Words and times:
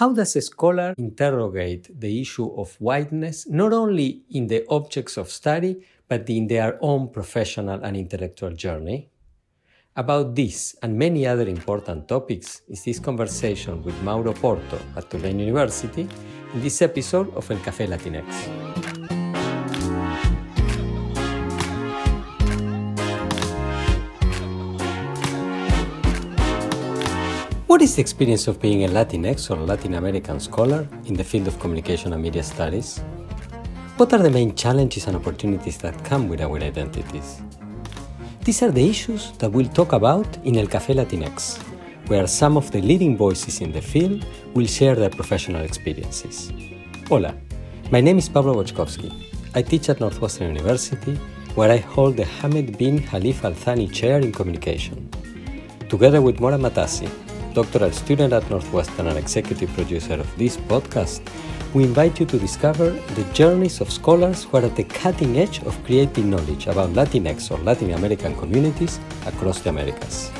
how 0.00 0.14
does 0.14 0.34
a 0.34 0.40
scholar 0.40 0.94
interrogate 0.96 1.84
the 2.00 2.22
issue 2.22 2.50
of 2.56 2.74
whiteness 2.80 3.46
not 3.46 3.70
only 3.74 4.22
in 4.30 4.46
the 4.46 4.64
objects 4.70 5.18
of 5.18 5.28
study, 5.28 5.76
but 6.08 6.26
in 6.30 6.46
their 6.46 6.78
own 6.80 7.10
professional 7.10 7.84
and 7.84 7.94
intellectual 7.98 8.50
journey? 8.52 9.10
About 9.94 10.34
this 10.34 10.74
and 10.82 10.98
many 10.98 11.26
other 11.26 11.46
important 11.46 12.08
topics 12.08 12.62
is 12.66 12.82
this 12.82 12.98
conversation 12.98 13.82
with 13.82 14.02
Mauro 14.02 14.32
Porto 14.32 14.78
at 14.96 15.10
Tulane 15.10 15.40
University 15.40 16.08
in 16.54 16.62
this 16.62 16.80
episode 16.80 17.28
of 17.34 17.50
El 17.50 17.58
Café 17.58 17.86
Latinx. 17.86 18.99
What 27.80 27.88
is 27.88 27.96
the 27.96 28.02
experience 28.02 28.46
of 28.46 28.60
being 28.60 28.84
a 28.84 28.88
Latinx 28.88 29.50
or 29.50 29.56
Latin 29.56 29.94
American 29.94 30.38
scholar 30.38 30.86
in 31.06 31.14
the 31.14 31.24
field 31.24 31.48
of 31.48 31.58
communication 31.60 32.12
and 32.12 32.22
media 32.22 32.42
studies? 32.42 32.98
What 33.96 34.12
are 34.12 34.18
the 34.18 34.28
main 34.28 34.54
challenges 34.54 35.06
and 35.06 35.16
opportunities 35.16 35.78
that 35.78 36.04
come 36.04 36.28
with 36.28 36.42
our 36.42 36.58
identities? 36.58 37.40
These 38.44 38.62
are 38.64 38.70
the 38.70 38.86
issues 38.86 39.32
that 39.38 39.50
we'll 39.50 39.70
talk 39.70 39.94
about 39.94 40.26
in 40.44 40.58
El 40.58 40.66
Café 40.66 40.94
Latinx, 40.94 41.56
where 42.08 42.26
some 42.26 42.58
of 42.58 42.70
the 42.70 42.82
leading 42.82 43.16
voices 43.16 43.62
in 43.62 43.72
the 43.72 43.80
field 43.80 44.26
will 44.52 44.66
share 44.66 44.94
their 44.94 45.08
professional 45.08 45.62
experiences. 45.62 46.52
Hola, 47.08 47.34
my 47.90 48.02
name 48.02 48.18
is 48.18 48.28
Pablo 48.28 48.62
Boczkowski. 48.62 49.10
I 49.54 49.62
teach 49.62 49.88
at 49.88 50.00
Northwestern 50.00 50.48
University, 50.48 51.14
where 51.54 51.70
I 51.70 51.78
hold 51.78 52.18
the 52.18 52.24
Hamad 52.24 52.76
bin 52.76 52.98
Khalif 52.98 53.42
Al 53.42 53.54
Thani 53.54 53.88
Chair 53.88 54.18
in 54.18 54.32
Communication. 54.32 55.08
Together 55.88 56.20
with 56.20 56.40
Mora 56.40 56.58
Matassi, 56.58 57.10
doctoral 57.54 57.90
student 57.90 58.32
at 58.32 58.48
Northwestern 58.48 59.08
and 59.08 59.18
executive 59.18 59.72
producer 59.74 60.14
of 60.14 60.38
this 60.38 60.56
podcast, 60.56 61.20
we 61.74 61.84
invite 61.84 62.20
you 62.20 62.26
to 62.26 62.38
discover 62.38 62.90
the 62.90 63.24
journeys 63.32 63.80
of 63.80 63.90
scholars 63.90 64.44
who 64.44 64.58
are 64.58 64.64
at 64.64 64.76
the 64.76 64.84
cutting 64.84 65.38
edge 65.38 65.62
of 65.62 65.82
creating 65.84 66.30
knowledge 66.30 66.66
about 66.66 66.90
Latinx 66.90 67.50
or 67.50 67.58
Latin 67.64 67.92
American 67.92 68.36
communities 68.36 69.00
across 69.26 69.60
the 69.60 69.70
Americas. 69.70 70.30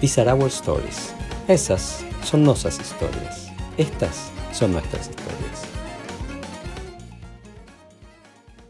These 0.00 0.18
are 0.18 0.28
our 0.28 0.48
stories. 0.50 1.12
Esas 1.48 2.04
son 2.22 2.44
nuestras 2.44 2.78
historias. 2.78 3.50
Estas 3.76 4.30
son 4.52 4.72
nuestras 4.72 5.08
historias. 5.08 5.66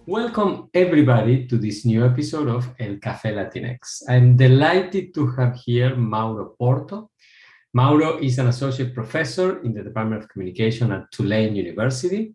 Welcome 0.06 0.70
everybody 0.74 1.46
to 1.46 1.56
this 1.56 1.84
new 1.84 2.04
episode 2.04 2.48
of 2.48 2.68
El 2.80 2.96
Café 2.96 3.32
Latinx. 3.32 4.02
I'm 4.08 4.36
delighted 4.36 5.14
to 5.14 5.30
have 5.36 5.54
here 5.54 5.94
Mauro 5.94 6.56
Porto, 6.58 7.10
Mauro 7.72 8.18
is 8.18 8.38
an 8.38 8.48
associate 8.48 8.94
professor 8.94 9.62
in 9.62 9.72
the 9.72 9.82
Department 9.82 10.22
of 10.22 10.28
Communication 10.28 10.90
at 10.90 11.10
Tulane 11.12 11.54
University, 11.54 12.34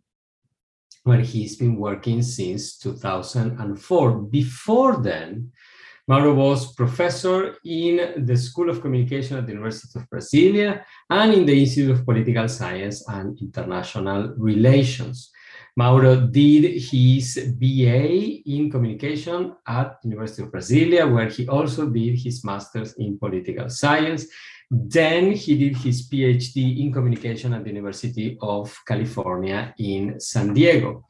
where 1.03 1.19
he's 1.19 1.57
been 1.57 1.75
working 1.75 2.21
since 2.21 2.77
2004. 2.77 4.11
Before 4.21 4.97
then, 4.97 5.51
Mauro 6.07 6.33
was 6.35 6.73
professor 6.73 7.57
in 7.65 8.25
the 8.25 8.37
School 8.37 8.69
of 8.69 8.79
Communication 8.79 9.37
at 9.37 9.45
the 9.45 9.53
University 9.53 9.99
of 9.99 10.09
Brasilia 10.09 10.83
and 11.09 11.33
in 11.33 11.45
the 11.45 11.59
Institute 11.59 11.91
of 11.91 12.05
Political 12.05 12.47
Science 12.47 13.03
and 13.09 13.37
International 13.41 14.33
Relations. 14.37 15.31
Mauro 15.75 16.15
did 16.27 16.79
his 16.79 17.53
BA 17.59 18.41
in 18.45 18.71
communication 18.71 19.53
at 19.67 19.97
University 20.03 20.43
of 20.43 20.51
Brasilia, 20.51 21.11
where 21.11 21.27
he 21.27 21.47
also 21.49 21.89
did 21.89 22.17
his 22.17 22.45
master's 22.45 22.93
in 22.93 23.19
political 23.19 23.69
science. 23.69 24.27
Then 24.71 25.31
he 25.31 25.57
did 25.57 25.77
his 25.77 26.09
PhD 26.09 26.79
in 26.79 26.91
communication 26.91 27.53
at 27.53 27.63
the 27.63 27.69
University 27.69 28.37
of 28.41 28.75
California 28.87 29.73
in 29.77 30.19
San 30.19 30.53
Diego. 30.53 31.07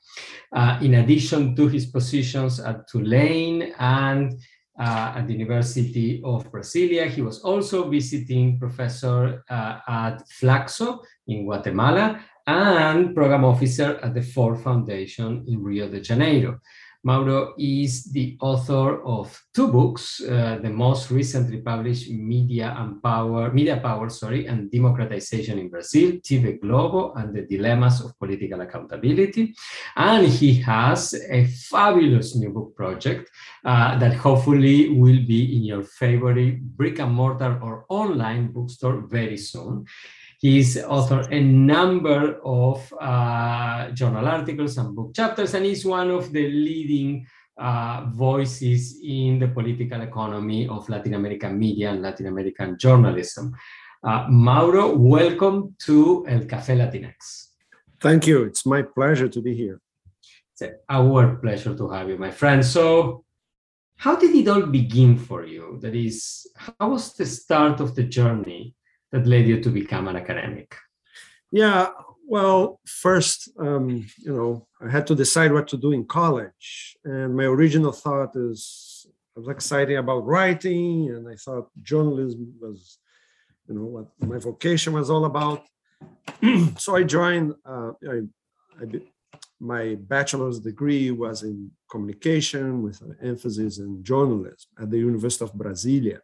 Uh, 0.54 0.80
in 0.82 0.96
addition 0.96 1.56
to 1.56 1.68
his 1.68 1.86
positions 1.86 2.60
at 2.60 2.88
Tulane 2.88 3.74
and 3.80 4.34
uh, 4.78 5.14
at 5.16 5.28
the 5.28 5.34
University 5.34 6.22
of 6.24 6.52
Brasilia, 6.52 7.08
he 7.08 7.22
was 7.22 7.40
also 7.40 7.90
visiting 7.90 8.60
professor 8.60 9.44
uh, 9.50 9.80
at 9.88 10.24
FLACSO 10.42 11.00
in 11.28 11.46
Guatemala 11.46 12.20
and 12.48 13.16
program 13.16 13.46
officer 13.46 14.00
at 14.04 14.14
the 14.14 14.22
Ford 14.22 14.60
Foundation 14.62 15.44
in 15.48 15.64
Rio 15.64 15.90
de 15.90 16.02
Janeiro. 16.02 16.60
Mauro 17.06 17.54
is 17.60 18.06
the 18.06 18.36
author 18.42 19.06
of 19.06 19.40
two 19.54 19.68
books, 19.68 20.20
uh, 20.22 20.58
the 20.60 20.72
most 20.72 21.12
recently 21.12 21.62
published 21.62 22.10
Media 22.10 22.76
and 22.80 23.02
Power, 23.04 23.54
Media 23.54 23.78
Power, 23.78 24.10
sorry, 24.10 24.48
and 24.48 24.72
Democratization 24.72 25.60
in 25.60 25.70
Brazil, 25.70 26.14
TV 26.14 26.60
Globo 26.60 27.14
and 27.14 27.36
the 27.36 27.44
Dilemmas 27.44 28.02
of 28.02 28.18
Political 28.18 28.62
Accountability. 28.62 29.54
And 29.96 30.26
he 30.26 30.56
has 30.62 31.14
a 31.30 31.46
fabulous 31.46 32.36
new 32.36 32.50
book 32.50 32.76
project 32.76 33.30
uh, 33.64 34.00
that 34.00 34.16
hopefully 34.16 34.90
will 34.90 35.22
be 35.28 35.58
in 35.58 35.64
your 35.64 35.84
favorite 35.84 36.60
brick 36.76 36.98
and 36.98 37.14
mortar 37.14 37.60
or 37.62 37.86
online 37.88 38.52
bookstore 38.52 39.06
very 39.06 39.38
soon. 39.38 39.86
He's 40.46 40.78
authored 40.78 41.32
a 41.32 41.42
number 41.42 42.40
of 42.46 42.94
uh, 43.02 43.90
journal 43.90 44.28
articles 44.28 44.78
and 44.78 44.96
book 44.96 45.12
chapters, 45.16 45.56
and 45.56 45.66
is 45.66 45.84
one 45.84 46.12
of 46.12 46.32
the 46.32 46.48
leading 46.48 47.26
uh, 47.58 48.06
voices 48.12 49.00
in 49.04 49.40
the 49.40 49.48
political 49.48 50.02
economy 50.02 50.68
of 50.68 50.88
Latin 50.88 51.16
American 51.16 51.58
media 51.58 51.90
and 51.90 52.04
Latin 52.04 52.28
American 52.28 52.78
journalism. 52.78 53.56
Uh, 54.04 54.28
Mauro, 54.30 54.96
welcome 54.96 55.76
to 55.80 56.24
El 56.28 56.42
Café 56.42 56.78
Latinx. 56.78 57.48
Thank 58.00 58.28
you. 58.28 58.44
It's 58.44 58.68
my 58.68 58.84
pleasure 58.84 59.28
to 59.28 59.42
be 59.42 59.56
here. 59.56 59.82
It's 60.54 60.62
our 60.88 61.38
pleasure 61.38 61.76
to 61.76 61.90
have 61.90 62.08
you, 62.08 62.20
my 62.20 62.30
friend. 62.30 62.64
So, 62.64 63.26
how 63.98 64.16
did 64.16 64.36
it 64.36 64.48
all 64.48 64.68
begin 64.68 65.18
for 65.18 65.44
you? 65.44 65.80
That 65.82 65.96
is, 65.96 66.46
how 66.56 66.90
was 66.90 67.14
the 67.16 67.26
start 67.26 67.80
of 67.80 67.96
the 67.96 68.04
journey 68.04 68.76
that 69.16 69.26
led 69.26 69.48
you 69.48 69.62
to 69.62 69.70
become 69.70 70.10
an 70.10 70.18
academic? 70.18 70.76
Yeah, 71.52 71.90
well, 72.28 72.82
first, 72.86 73.50
um, 73.58 74.06
you 74.18 74.34
know, 74.36 74.68
I 74.82 74.92
had 74.92 75.08
to 75.08 75.16
decide 75.16 75.54
what 75.54 75.68
to 75.70 75.78
do 75.78 75.94
in 75.94 76.06
college, 76.06 76.98
and 77.06 77.36
my 77.36 77.46
original 77.46 77.94
thought 77.94 78.36
is 78.36 79.06
I 79.36 79.40
was 79.40 79.48
excited 79.48 79.96
about 79.96 80.26
writing, 80.26 81.10
and 81.12 81.30
I 81.30 81.36
thought 81.36 81.70
journalism 81.82 82.56
was, 82.60 83.00
you 83.68 83.76
know, 83.76 83.86
what 83.86 84.08
my 84.20 84.38
vocation 84.38 84.92
was 84.94 85.10
all 85.10 85.26
about. 85.26 85.62
so 86.78 86.98
I 86.98 87.04
joined. 87.04 87.54
Uh, 87.66 87.92
I, 88.14 88.18
I, 88.82 88.86
my 89.60 89.96
bachelor's 89.96 90.60
degree 90.60 91.12
was 91.12 91.44
in 91.44 91.72
communication 91.90 92.82
with 92.82 93.00
an 93.02 93.16
emphasis 93.24 93.80
in 93.80 94.04
journalism 94.04 94.70
at 94.82 94.92
the 94.92 94.98
University 94.98 95.46
of 95.46 95.54
Brasilia. 95.54 96.20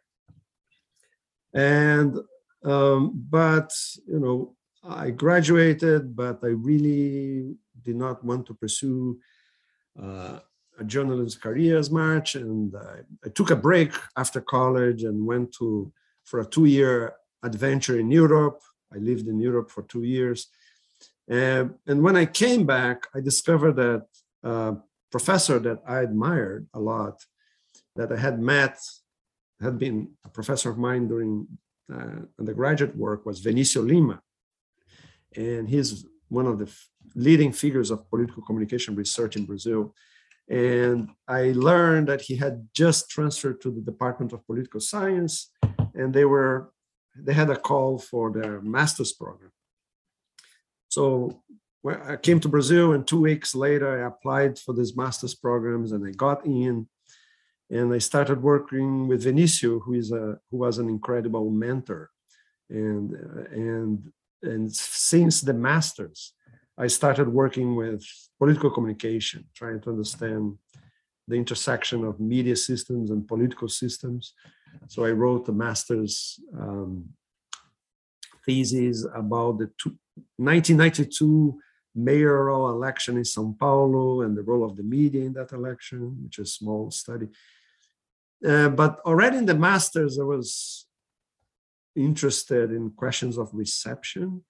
And 1.54 2.18
um, 2.64 3.12
but 3.30 3.72
you 4.06 4.20
know, 4.20 4.54
I 4.84 5.10
graduated, 5.10 6.14
but 6.16 6.40
I 6.42 6.48
really 6.48 7.54
did 7.82 7.96
not 7.96 8.24
want 8.24 8.46
to 8.46 8.54
pursue 8.54 9.18
uh, 10.00 10.38
a 10.78 10.84
journalism 10.84 11.40
career 11.40 11.78
as 11.78 11.90
much, 11.90 12.34
and 12.34 12.74
I, 12.74 13.00
I 13.24 13.28
took 13.28 13.50
a 13.50 13.56
break 13.56 13.92
after 14.16 14.40
college 14.40 15.02
and 15.04 15.26
went 15.26 15.52
to 15.58 15.92
for 16.24 16.40
a 16.40 16.46
two-year 16.46 17.14
adventure 17.42 17.98
in 17.98 18.10
Europe. 18.10 18.60
I 18.94 18.98
lived 18.98 19.26
in 19.26 19.40
Europe 19.40 19.70
for 19.70 19.82
two 19.82 20.04
years, 20.04 20.48
and, 21.28 21.74
and 21.86 22.02
when 22.02 22.16
I 22.16 22.26
came 22.26 22.66
back, 22.66 23.06
I 23.14 23.20
discovered 23.20 23.76
that 23.76 24.06
a 24.42 24.76
professor 25.10 25.58
that 25.60 25.80
I 25.86 26.00
admired 26.00 26.66
a 26.74 26.80
lot, 26.80 27.24
that 27.96 28.12
I 28.12 28.16
had 28.16 28.40
met, 28.40 28.78
had 29.60 29.78
been 29.78 30.10
a 30.24 30.28
professor 30.28 30.70
of 30.70 30.78
mine 30.78 31.08
during 31.08 31.46
uh, 31.46 31.61
Uh, 31.92 32.26
undergraduate 32.38 32.96
work 32.96 33.24
was 33.24 33.42
Venicio 33.42 33.86
Lima. 33.86 34.20
And 35.36 35.68
he's 35.68 36.04
one 36.28 36.46
of 36.46 36.58
the 36.58 36.70
leading 37.14 37.52
figures 37.52 37.90
of 37.90 38.08
political 38.08 38.42
communication 38.42 38.94
research 38.94 39.36
in 39.36 39.44
Brazil. 39.44 39.94
And 40.48 41.10
I 41.28 41.52
learned 41.52 42.08
that 42.08 42.22
he 42.22 42.36
had 42.36 42.68
just 42.74 43.10
transferred 43.10 43.60
to 43.62 43.70
the 43.70 43.80
Department 43.80 44.32
of 44.32 44.46
Political 44.46 44.80
Science, 44.80 45.50
and 45.94 46.12
they 46.12 46.24
were 46.24 46.72
they 47.16 47.34
had 47.34 47.50
a 47.50 47.56
call 47.56 47.98
for 47.98 48.32
their 48.32 48.60
master's 48.62 49.12
program. 49.12 49.52
So 50.88 51.42
I 51.84 52.16
came 52.16 52.40
to 52.40 52.48
Brazil, 52.48 52.92
and 52.92 53.06
two 53.06 53.20
weeks 53.20 53.54
later, 53.54 53.88
I 53.88 54.06
applied 54.06 54.58
for 54.58 54.72
these 54.72 54.96
master's 54.96 55.34
programs, 55.34 55.92
and 55.92 56.06
I 56.06 56.12
got 56.12 56.44
in 56.46 56.88
and 57.72 57.92
I 57.92 57.98
started 57.98 58.42
working 58.42 59.08
with 59.08 59.24
Venicio, 59.24 59.80
who 59.82 59.94
is 59.94 60.12
a 60.12 60.38
who 60.50 60.58
was 60.58 60.78
an 60.78 60.88
incredible 60.88 61.50
mentor, 61.50 62.10
and 62.68 63.12
and 63.50 64.12
and 64.42 64.74
since 64.74 65.40
the 65.40 65.54
masters, 65.54 66.34
I 66.76 66.88
started 66.88 67.28
working 67.28 67.74
with 67.74 68.04
political 68.38 68.70
communication, 68.70 69.46
trying 69.54 69.80
to 69.82 69.90
understand 69.90 70.58
the 71.26 71.36
intersection 71.36 72.04
of 72.04 72.20
media 72.20 72.56
systems 72.56 73.10
and 73.10 73.26
political 73.26 73.68
systems. 73.68 74.34
So 74.88 75.04
I 75.04 75.12
wrote 75.12 75.48
a 75.48 75.52
master's 75.52 76.40
um, 76.58 77.04
thesis 78.44 79.06
about 79.14 79.58
the 79.58 79.70
two, 79.78 79.96
1992 80.36 81.58
mayoral 81.94 82.70
election 82.70 83.16
in 83.16 83.24
Sao 83.24 83.54
Paulo 83.58 84.22
and 84.22 84.36
the 84.36 84.42
role 84.42 84.64
of 84.64 84.76
the 84.76 84.82
media 84.82 85.22
in 85.24 85.32
that 85.34 85.52
election, 85.52 86.18
which 86.24 86.38
is 86.38 86.48
a 86.48 86.52
small 86.52 86.90
study. 86.90 87.28
Uh, 88.46 88.68
but 88.68 89.00
already 89.04 89.38
in 89.38 89.46
the 89.46 89.54
masters, 89.54 90.18
I 90.18 90.24
was 90.24 90.86
interested 91.94 92.70
in 92.70 92.90
questions 92.90 93.38
of 93.38 93.50
reception. 93.52 94.42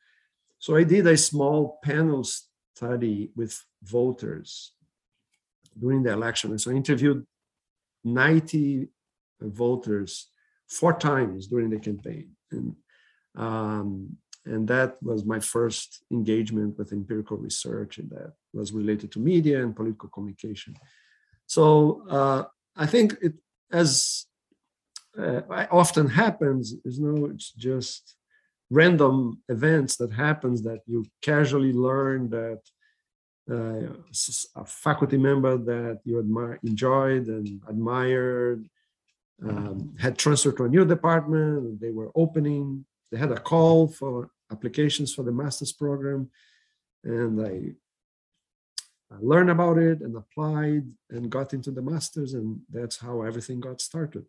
So 0.59 0.77
I 0.77 0.85
did 0.85 1.07
a 1.07 1.17
small 1.17 1.79
panel 1.83 2.25
study 2.25 3.31
with 3.37 3.61
voters 3.83 4.73
during 5.79 6.03
the 6.03 6.13
election. 6.13 6.57
So 6.59 6.71
I 6.71 6.75
interviewed 6.75 7.27
90 8.05 8.89
voters 9.41 10.29
four 10.69 10.95
times 10.95 11.47
during 11.47 11.71
the 11.71 11.79
campaign. 11.79 12.31
And, 12.51 12.77
um, 13.35 14.17
and 14.45 14.67
that 14.69 15.03
was 15.03 15.25
my 15.25 15.39
first 15.41 16.05
engagement 16.11 16.79
with 16.79 16.93
empirical 16.93 17.37
research 17.37 17.99
and 17.99 18.11
that 18.11 18.33
was 18.53 18.73
related 18.73 19.13
to 19.13 19.21
media 19.21 19.63
and 19.63 19.75
political 19.75 20.09
communication. 20.09 20.77
So 21.47 22.05
uh, 22.09 22.45
I 22.77 22.87
think 22.87 23.17
it, 23.21 23.35
as 23.73 24.27
uh, 25.19 25.41
often 25.71 26.09
happens, 26.09 26.75
is 26.85 26.99
you 26.99 27.07
no, 27.07 27.13
know, 27.13 27.27
it's 27.27 27.53
just 27.53 28.17
random 28.71 29.43
events 29.49 29.97
that 29.97 30.13
happens 30.13 30.63
that 30.63 30.81
you 30.87 31.05
casually 31.21 31.73
learn 31.73 32.31
that 32.31 32.61
uh, 33.51 33.93
a 34.57 34.65
faculty 34.65 35.19
member 35.19 35.57
that 35.59 36.01
you 36.05 36.19
admire, 36.19 36.59
enjoyed 36.63 37.27
and 37.27 37.61
admired 37.69 38.69
um, 39.47 39.95
had 39.99 40.17
transferred 40.17 40.57
to 40.57 40.65
a 40.65 40.69
new 40.69 40.85
department. 40.85 41.81
They 41.81 41.91
were 41.91 42.11
opening. 42.15 42.85
They 43.11 43.19
had 43.19 43.33
a 43.33 43.41
call 43.41 43.89
for 43.89 44.31
applications 44.51 45.13
for 45.13 45.23
the 45.23 45.33
master's 45.33 45.73
program, 45.73 46.31
and 47.05 47.41
I, 47.45 47.51
I 47.51 47.82
learned 49.21 49.51
about 49.51 49.79
it 49.79 50.01
and 50.01 50.17
applied 50.17 50.85
and 51.11 51.31
got 51.31 51.53
into 51.55 51.71
the 51.71 51.83
master's, 51.83 52.35
and 52.35 52.61
that's 52.71 52.99
how 52.99 53.23
everything 53.23 53.61
got 53.61 53.81
started. 53.81 54.25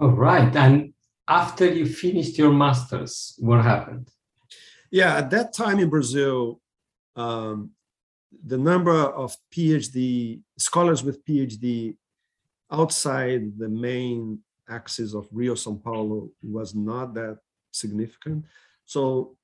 All 0.00 0.10
right. 0.10 0.54
And 0.54 0.92
after 1.26 1.66
you 1.66 1.86
finished 1.86 2.38
your 2.38 2.52
master's, 2.52 3.34
what 3.38 3.64
happened? 3.64 4.08
Yeah, 4.90 5.16
at 5.16 5.30
that 5.30 5.52
time 5.52 5.78
in 5.78 5.90
Brazil, 5.90 6.60
um, 7.16 7.70
the 8.44 8.58
number 8.58 8.92
of 8.92 9.36
PhD 9.52 10.40
scholars 10.56 11.02
with 11.02 11.24
PhD 11.24 11.96
outside 12.70 13.58
the 13.58 13.68
main 13.68 14.40
axis 14.68 15.14
of 15.14 15.26
Rio 15.32 15.54
São 15.54 15.82
Paulo 15.82 16.30
was 16.42 16.74
not 16.74 17.14
that 17.14 17.38
significant. 17.72 18.44
So, 18.84 19.36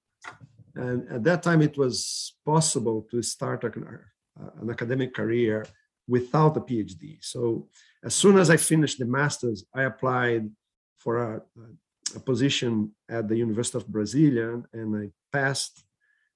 and 0.74 1.08
at 1.10 1.24
that 1.24 1.42
time, 1.42 1.62
it 1.62 1.76
was 1.78 2.34
possible 2.44 3.06
to 3.10 3.22
start 3.22 3.64
a, 3.64 3.72
an 4.60 4.70
academic 4.70 5.14
career 5.14 5.66
without 6.08 6.56
a 6.56 6.60
PhD. 6.60 7.18
So, 7.20 7.68
as 8.02 8.14
soon 8.14 8.38
as 8.38 8.50
I 8.50 8.56
finished 8.56 8.98
the 8.98 9.06
master's, 9.06 9.64
I 9.74 9.82
applied 9.82 10.50
for 10.96 11.18
a, 11.18 11.42
a 12.16 12.20
position 12.20 12.92
at 13.08 13.28
the 13.28 13.36
University 13.36 13.78
of 13.78 13.86
Brasilia, 13.86 14.64
and 14.72 14.96
I 14.96 15.10
passed 15.32 15.84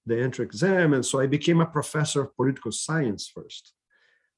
the 0.08 0.20
entry 0.20 0.44
exam. 0.44 0.94
And 0.94 1.04
so 1.04 1.20
I 1.20 1.26
became 1.26 1.60
a 1.60 1.66
professor 1.66 2.22
of 2.22 2.36
political 2.36 2.72
science 2.72 3.28
first. 3.28 3.74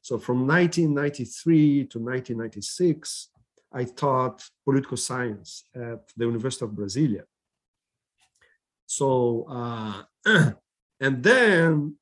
So 0.02 0.18
from 0.18 0.46
1993 0.46 1.86
to 1.86 1.98
1996, 1.98 3.28
I 3.72 3.84
taught 3.84 4.42
political 4.64 4.96
science 4.96 5.64
at 5.74 6.08
the 6.16 6.24
University 6.24 6.64
of 6.64 6.72
Brasilia. 6.72 7.22
So, 8.90 9.46
uh, 9.48 10.02
and 11.00 11.22
then 11.22 11.94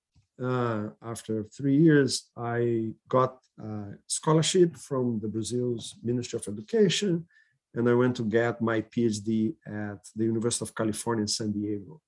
uh, 0.43 0.89
after 1.03 1.45
three 1.45 1.77
years, 1.77 2.31
I 2.35 2.93
got 3.07 3.37
a 3.63 3.93
scholarship 4.07 4.75
from 4.75 5.21
the 5.21 5.29
Brazil's 5.29 5.97
Ministry 6.03 6.39
of 6.39 6.49
Education, 6.49 7.27
and 7.75 7.87
I 7.91 7.93
went 7.93 8.17
to 8.17 8.25
get 8.25 8.63
my 8.63 8.81
PhD 8.81 9.53
at 9.67 10.01
the 10.17 10.25
University 10.25 10.65
of 10.65 10.75
California 10.75 11.25
in 11.25 11.29
San 11.29 11.53
Diego. 11.53 12.01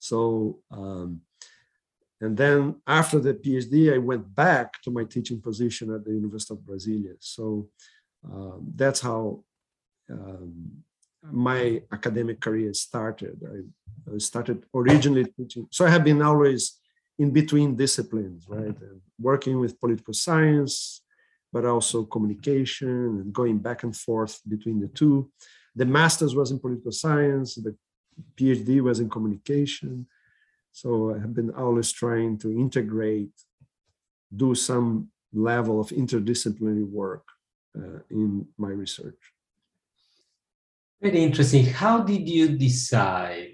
So, 0.00 0.58
um, 0.72 1.20
and 2.20 2.36
then 2.36 2.82
after 2.84 3.20
the 3.20 3.34
PhD, 3.34 3.94
I 3.94 3.98
went 3.98 4.34
back 4.34 4.82
to 4.82 4.90
my 4.90 5.04
teaching 5.04 5.40
position 5.40 5.94
at 5.94 6.04
the 6.04 6.10
University 6.10 6.54
of 6.54 6.66
Brasilia. 6.66 7.14
So 7.20 7.68
um, 8.24 8.72
that's 8.74 9.00
how 9.00 9.44
um, 10.10 10.82
my 11.32 11.82
academic 11.92 12.40
career 12.40 12.72
started. 12.74 13.40
I, 13.44 14.18
started 14.18 14.64
originally 14.72 15.24
teaching. 15.24 15.66
So 15.72 15.84
I 15.84 15.90
have 15.90 16.04
been 16.04 16.22
always 16.22 16.78
in 17.18 17.32
between 17.32 17.74
disciplines, 17.74 18.46
right? 18.48 18.76
And 18.80 19.00
working 19.18 19.58
with 19.58 19.80
political 19.80 20.14
science, 20.14 21.02
but 21.52 21.64
also 21.64 22.04
communication 22.04 22.88
and 22.88 23.32
going 23.32 23.58
back 23.58 23.82
and 23.82 23.96
forth 23.96 24.40
between 24.46 24.78
the 24.80 24.88
two. 24.88 25.30
The 25.74 25.86
master's 25.86 26.36
was 26.36 26.50
in 26.50 26.60
political 26.60 26.92
science, 26.92 27.56
the 27.56 27.74
PhD 28.36 28.80
was 28.80 29.00
in 29.00 29.10
communication. 29.10 30.06
So 30.72 31.14
I 31.14 31.18
have 31.18 31.34
been 31.34 31.50
always 31.50 31.90
trying 31.92 32.38
to 32.38 32.50
integrate, 32.50 33.32
do 34.34 34.54
some 34.54 35.08
level 35.32 35.80
of 35.80 35.88
interdisciplinary 35.88 36.88
work 36.88 37.24
uh, 37.76 38.00
in 38.10 38.46
my 38.56 38.68
research. 38.68 39.18
Very 41.00 41.22
interesting. 41.22 41.66
How 41.66 42.00
did 42.00 42.28
you 42.28 42.56
decide 42.56 43.52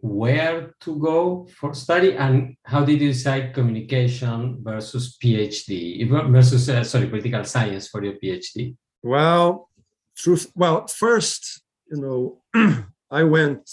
where 0.00 0.74
to 0.80 0.98
go 0.98 1.46
for 1.58 1.74
study 1.74 2.14
and 2.14 2.56
how 2.64 2.84
did 2.84 3.00
you 3.00 3.08
decide 3.08 3.52
communication 3.52 4.58
versus 4.62 5.18
PhD 5.22 6.08
versus, 6.30 6.70
uh, 6.70 6.84
sorry, 6.84 7.08
political 7.08 7.44
science 7.44 7.88
for 7.88 8.02
your 8.04 8.14
PhD? 8.14 8.76
Well, 9.02 9.68
truth, 10.16 10.50
well, 10.54 10.86
first, 10.86 11.62
you 11.90 12.00
know, 12.00 12.84
I 13.10 13.24
went, 13.24 13.68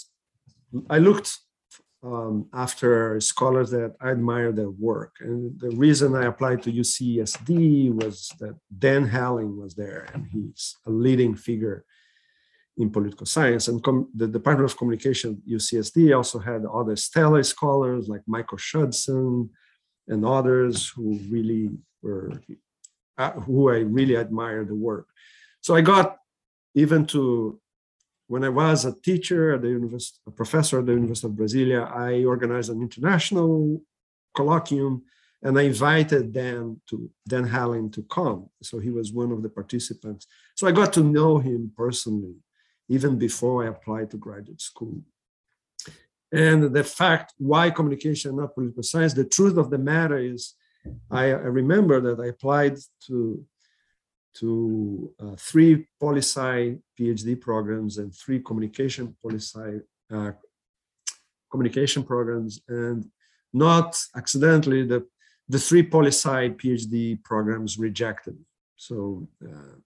I 0.90 0.98
looked 0.98 1.38
um, 2.02 2.48
after 2.52 3.20
scholars 3.20 3.70
that 3.70 3.94
I 4.00 4.10
admire 4.10 4.52
their 4.52 4.70
work. 4.70 5.16
And 5.20 5.58
the 5.58 5.70
reason 5.70 6.14
I 6.14 6.26
applied 6.26 6.62
to 6.62 6.72
UCSD 6.72 7.92
was 7.92 8.30
that 8.40 8.56
Dan 8.78 9.06
Hallin 9.08 9.56
was 9.56 9.74
there, 9.74 10.08
and 10.12 10.26
he's 10.26 10.76
a 10.86 10.90
leading 10.90 11.34
figure 11.34 11.84
in 12.78 12.90
political 12.90 13.26
science. 13.26 13.68
And 13.68 13.82
com- 13.82 14.08
the 14.14 14.26
Department 14.26 14.70
of 14.70 14.76
Communication, 14.76 15.42
UCSD, 15.48 16.14
also 16.16 16.38
had 16.38 16.64
other 16.66 16.96
stellar 16.96 17.42
scholars 17.42 18.08
like 18.08 18.22
Michael 18.26 18.58
Schudson 18.58 19.48
and 20.08 20.24
others 20.24 20.88
who 20.88 21.18
really 21.30 21.70
were, 22.02 22.32
uh, 23.18 23.32
who 23.32 23.70
I 23.70 23.78
really 23.78 24.16
admire 24.16 24.64
the 24.64 24.74
work. 24.74 25.06
So 25.60 25.74
I 25.74 25.80
got 25.80 26.18
even 26.74 27.06
to 27.06 27.58
when 28.28 28.44
I 28.44 28.48
was 28.48 28.84
a 28.84 29.00
teacher 29.00 29.54
at 29.54 29.62
the 29.62 29.68
university, 29.68 30.18
a 30.26 30.30
professor 30.30 30.80
at 30.80 30.86
the 30.86 30.92
University 30.92 31.28
of 31.28 31.34
Brasilia, 31.34 31.90
I 31.90 32.24
organized 32.24 32.70
an 32.70 32.82
international 32.82 33.80
colloquium 34.36 35.02
and 35.42 35.58
I 35.58 35.62
invited 35.62 36.32
Dan 36.32 36.80
to 36.88 37.10
Dan 37.28 37.44
Hallin 37.44 37.90
to 37.92 38.02
come. 38.02 38.48
So 38.62 38.78
he 38.78 38.90
was 38.90 39.12
one 39.12 39.30
of 39.32 39.42
the 39.42 39.48
participants. 39.48 40.26
So 40.56 40.66
I 40.66 40.72
got 40.72 40.92
to 40.94 41.04
know 41.04 41.38
him 41.38 41.72
personally, 41.76 42.34
even 42.88 43.18
before 43.18 43.64
I 43.64 43.68
applied 43.68 44.10
to 44.10 44.16
graduate 44.16 44.60
school. 44.60 45.00
And 46.32 46.74
the 46.74 46.84
fact 46.84 47.34
why 47.38 47.70
communication, 47.70 48.36
not 48.36 48.54
political 48.54 48.82
science, 48.82 49.14
the 49.14 49.24
truth 49.24 49.56
of 49.56 49.70
the 49.70 49.78
matter 49.78 50.18
is, 50.18 50.54
I, 51.10 51.26
remember 51.30 52.00
that 52.00 52.22
I 52.22 52.28
applied 52.28 52.78
to 53.06 53.44
to 54.40 55.14
uh, 55.18 55.34
three 55.38 55.86
poli-sci 55.98 56.76
PhD 57.00 57.40
programs 57.40 57.96
and 57.96 58.14
three 58.14 58.38
communication 58.38 59.16
poli-sci 59.22 59.78
uh, 60.12 60.32
communication 61.50 62.02
programs, 62.04 62.60
and 62.68 63.06
not 63.52 63.98
accidentally 64.14 64.84
the 64.84 65.06
the 65.48 65.58
three 65.58 65.82
poli-sci 65.82 66.50
PhD 66.50 67.22
programs 67.22 67.78
rejected. 67.78 68.36
So 68.76 69.26
uh, 69.44 69.76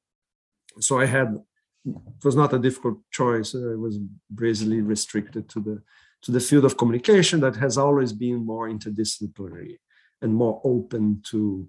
so 0.80 0.98
I 0.98 1.06
had 1.06 1.38
it 1.84 2.24
was 2.24 2.36
not 2.36 2.52
a 2.52 2.58
difficult 2.58 2.98
choice. 3.10 3.54
I 3.54 3.74
was 3.74 3.98
basically 4.34 4.80
restricted 4.82 5.48
to 5.50 5.60
the 5.60 5.82
to 6.22 6.30
the 6.30 6.40
field 6.40 6.66
of 6.66 6.76
communication 6.76 7.40
that 7.40 7.56
has 7.56 7.78
always 7.78 8.12
been 8.12 8.44
more 8.44 8.68
interdisciplinary 8.68 9.78
and 10.20 10.34
more 10.34 10.60
open 10.64 11.22
to 11.30 11.68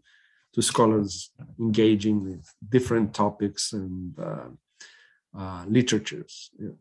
to 0.54 0.62
scholars 0.62 1.32
engaging 1.60 2.24
with 2.24 2.46
different 2.70 3.14
topics 3.14 3.72
and 3.72 4.14
uh, 4.20 4.50
uh, 5.38 5.64
literatures. 5.68 6.52
Yeah. 6.60 6.76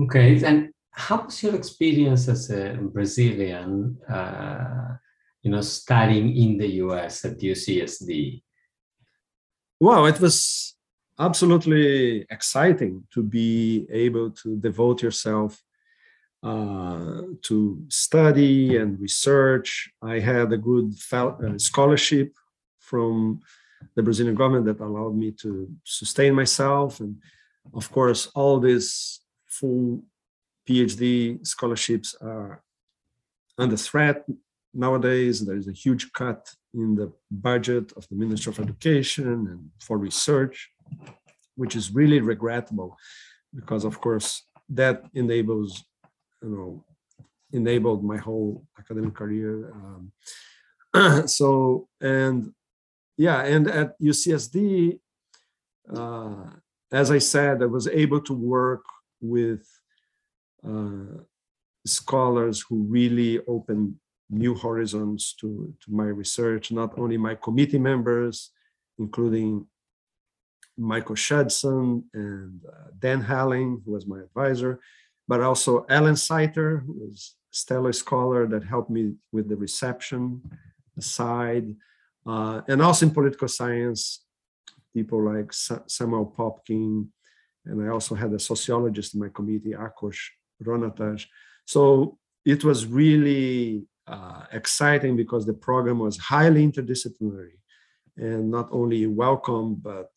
Okay, 0.00 0.42
and 0.44 0.70
how 0.92 1.24
was 1.24 1.42
your 1.42 1.56
experience 1.56 2.28
as 2.28 2.50
a 2.50 2.78
Brazilian, 2.80 3.98
uh, 4.08 4.96
you 5.42 5.50
know, 5.50 5.60
studying 5.60 6.36
in 6.36 6.58
the 6.58 6.68
US 6.84 7.24
at 7.24 7.38
UCSD? 7.38 8.42
Wow, 9.80 10.04
it 10.04 10.20
was 10.20 10.76
absolutely 11.20 12.26
exciting 12.30 13.04
to 13.12 13.22
be 13.22 13.86
able 13.90 14.30
to 14.30 14.56
devote 14.56 15.02
yourself 15.02 15.62
uh, 16.42 17.22
to 17.42 17.84
study 17.88 18.78
and 18.78 18.98
research. 18.98 19.90
I 20.02 20.18
had 20.18 20.52
a 20.52 20.56
good 20.56 20.94
uh, 21.12 21.58
scholarship 21.58 22.34
from 22.78 23.40
the 23.94 24.02
Brazilian 24.02 24.34
government 24.34 24.64
that 24.66 24.80
allowed 24.80 25.14
me 25.14 25.30
to 25.42 25.68
sustain 25.84 26.34
myself. 26.34 27.00
And 27.00 27.16
of 27.74 27.90
course, 27.92 28.26
all 28.34 28.58
these 28.58 29.20
full 29.46 30.02
PhD 30.66 31.46
scholarships 31.46 32.16
are 32.20 32.62
under 33.58 33.76
threat 33.76 34.24
nowadays. 34.72 35.44
There 35.44 35.56
is 35.56 35.68
a 35.68 35.72
huge 35.72 36.12
cut 36.12 36.50
in 36.72 36.94
the 36.94 37.12
budget 37.30 37.92
of 37.96 38.08
the 38.08 38.16
Ministry 38.16 38.52
of 38.52 38.60
Education 38.60 39.26
and 39.28 39.70
for 39.80 39.98
research, 39.98 40.70
which 41.56 41.76
is 41.76 41.94
really 41.94 42.20
regrettable 42.20 42.96
because, 43.54 43.84
of 43.84 44.00
course, 44.00 44.44
that 44.70 45.04
enables 45.14 45.84
you 46.42 46.48
know 46.48 46.84
enabled 47.52 48.04
my 48.04 48.16
whole 48.16 48.64
academic 48.78 49.14
career 49.14 49.72
um, 49.74 51.26
so 51.26 51.88
and 52.00 52.52
yeah 53.16 53.42
and 53.42 53.68
at 53.68 54.00
ucsd 54.00 54.98
uh, 55.94 56.44
as 56.92 57.10
i 57.10 57.18
said 57.18 57.62
i 57.62 57.66
was 57.66 57.88
able 57.88 58.20
to 58.20 58.32
work 58.32 58.84
with 59.20 59.66
uh, 60.66 61.18
scholars 61.86 62.64
who 62.68 62.84
really 62.84 63.40
opened 63.48 63.94
new 64.32 64.54
horizons 64.54 65.34
to, 65.40 65.74
to 65.80 65.92
my 65.92 66.04
research 66.04 66.70
not 66.70 66.96
only 66.98 67.16
my 67.16 67.34
committee 67.34 67.78
members 67.78 68.52
including 68.98 69.66
michael 70.80 71.16
schudson 71.16 72.02
and 72.14 72.60
uh, 72.66 72.88
dan 72.98 73.20
hallin 73.22 73.80
who 73.84 73.92
was 73.92 74.06
my 74.06 74.20
advisor 74.20 74.80
but 75.30 75.40
also 75.42 75.86
Ellen 75.88 76.16
Seiter, 76.16 76.78
who 76.78 76.92
was 77.04 77.36
a 77.52 77.56
stellar 77.56 77.92
scholar 77.92 78.48
that 78.48 78.64
helped 78.64 78.90
me 78.90 79.14
with 79.30 79.48
the 79.48 79.54
reception 79.54 80.42
side, 80.98 81.68
uh, 82.26 82.62
and 82.66 82.82
also 82.82 83.06
in 83.06 83.12
political 83.12 83.46
science, 83.46 84.24
people 84.92 85.22
like 85.32 85.52
Samuel 85.86 86.34
Popkin, 86.36 87.06
and 87.64 87.80
I 87.80 87.88
also 87.90 88.16
had 88.16 88.32
a 88.32 88.40
sociologist 88.40 89.14
in 89.14 89.20
my 89.20 89.28
committee, 89.28 89.70
Akos 89.70 90.18
Rona-Tas. 90.58 91.24
So 91.64 92.18
it 92.44 92.64
was 92.64 92.86
really 92.86 93.84
uh, 94.08 94.46
exciting 94.50 95.14
because 95.14 95.46
the 95.46 95.54
program 95.54 96.00
was 96.00 96.18
highly 96.18 96.66
interdisciplinary 96.66 97.58
and 98.16 98.50
not 98.50 98.68
only 98.72 99.06
welcome, 99.06 99.76
but 99.76 100.10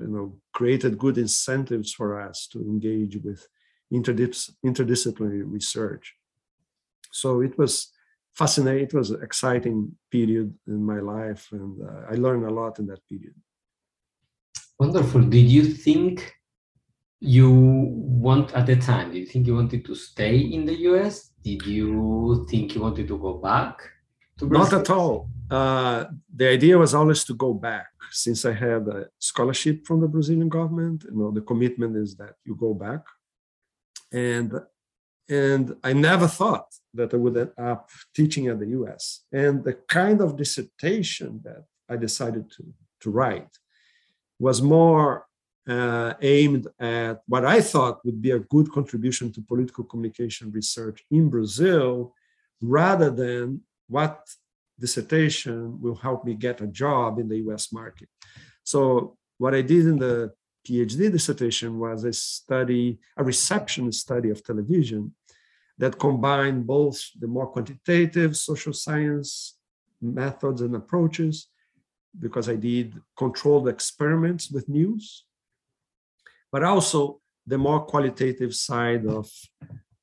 you 0.00 0.08
know, 0.08 0.36
created 0.52 0.98
good 0.98 1.18
incentives 1.18 1.92
for 1.92 2.20
us 2.20 2.46
to 2.48 2.60
engage 2.60 3.16
with 3.22 3.46
interdis- 3.92 4.50
interdisciplinary 4.64 5.44
research. 5.44 6.14
So 7.10 7.40
it 7.40 7.58
was 7.58 7.92
fascinating. 8.34 8.84
It 8.84 8.94
was 8.94 9.10
an 9.10 9.22
exciting 9.22 9.96
period 10.10 10.54
in 10.66 10.84
my 10.84 11.00
life, 11.00 11.48
and 11.52 11.80
uh, 11.82 12.06
I 12.10 12.14
learned 12.14 12.46
a 12.46 12.50
lot 12.50 12.78
in 12.78 12.86
that 12.86 13.06
period. 13.08 13.34
Wonderful. 14.78 15.22
Did 15.22 15.48
you 15.48 15.64
think 15.64 16.34
you 17.20 17.50
want 17.50 18.52
at 18.54 18.66
the 18.66 18.76
time? 18.76 19.12
Did 19.12 19.18
you 19.18 19.26
think 19.26 19.46
you 19.46 19.54
wanted 19.54 19.84
to 19.84 19.94
stay 19.94 20.38
in 20.38 20.64
the 20.64 20.74
U.S.? 20.90 21.30
Did 21.44 21.64
you 21.66 22.46
think 22.50 22.74
you 22.74 22.80
wanted 22.80 23.06
to 23.08 23.18
go 23.18 23.34
back? 23.34 23.80
Not 24.42 24.72
at 24.72 24.90
all. 24.90 25.28
Uh, 25.50 26.06
the 26.34 26.48
idea 26.48 26.78
was 26.78 26.94
always 26.94 27.24
to 27.24 27.34
go 27.34 27.52
back. 27.54 27.88
Since 28.10 28.44
I 28.44 28.52
had 28.52 28.88
a 28.88 29.06
scholarship 29.18 29.86
from 29.86 30.00
the 30.00 30.08
Brazilian 30.08 30.48
government, 30.48 31.04
you 31.04 31.16
know, 31.16 31.30
the 31.30 31.40
commitment 31.40 31.96
is 31.96 32.14
that 32.16 32.34
you 32.44 32.54
go 32.54 32.74
back 32.74 33.02
and 34.12 34.60
and 35.28 35.76
I 35.82 35.92
never 35.92 36.26
thought 36.26 36.66
that 36.94 37.14
I 37.14 37.16
would 37.16 37.36
end 37.36 37.52
up 37.56 37.88
teaching 38.14 38.48
at 38.48 38.58
the 38.58 38.66
US. 38.78 39.24
And 39.32 39.64
the 39.64 39.74
kind 39.88 40.20
of 40.20 40.36
dissertation 40.36 41.40
that 41.44 41.64
I 41.88 41.96
decided 41.96 42.50
to, 42.52 42.64
to 43.02 43.10
write 43.10 43.48
was 44.38 44.60
more 44.60 45.26
uh, 45.66 46.14
aimed 46.20 46.66
at 46.80 47.22
what 47.26 47.44
I 47.44 47.60
thought 47.60 48.04
would 48.04 48.20
be 48.20 48.32
a 48.32 48.40
good 48.40 48.70
contribution 48.72 49.32
to 49.32 49.40
political 49.40 49.84
communication 49.84 50.50
research 50.50 51.04
in 51.10 51.30
Brazil, 51.30 52.14
rather 52.60 53.10
than 53.10 53.62
what 53.92 54.14
dissertation 54.84 55.56
will 55.82 55.98
help 56.06 56.24
me 56.24 56.34
get 56.34 56.60
a 56.60 56.66
job 56.84 57.10
in 57.20 57.28
the 57.28 57.38
US 57.48 57.64
market. 57.72 58.08
So, 58.72 59.16
what 59.42 59.54
I 59.54 59.62
did 59.62 59.84
in 59.92 59.98
the 59.98 60.32
PhD 60.64 61.10
dissertation 61.10 61.70
was 61.78 62.04
a 62.04 62.12
study, 62.12 62.98
a 63.16 63.24
reception 63.32 63.90
study 63.92 64.30
of 64.30 64.42
television 64.42 65.14
that 65.78 65.98
combined 65.98 66.66
both 66.66 66.98
the 67.22 67.26
more 67.26 67.48
quantitative 67.54 68.36
social 68.36 68.72
science 68.72 69.56
methods 70.00 70.60
and 70.60 70.74
approaches, 70.76 71.48
because 72.24 72.48
I 72.48 72.56
did 72.56 73.00
controlled 73.16 73.68
experiments 73.68 74.50
with 74.50 74.68
news, 74.68 75.24
but 76.52 76.62
also 76.62 77.20
the 77.46 77.58
more 77.58 77.80
qualitative 77.92 78.54
side 78.54 79.04
of 79.06 79.26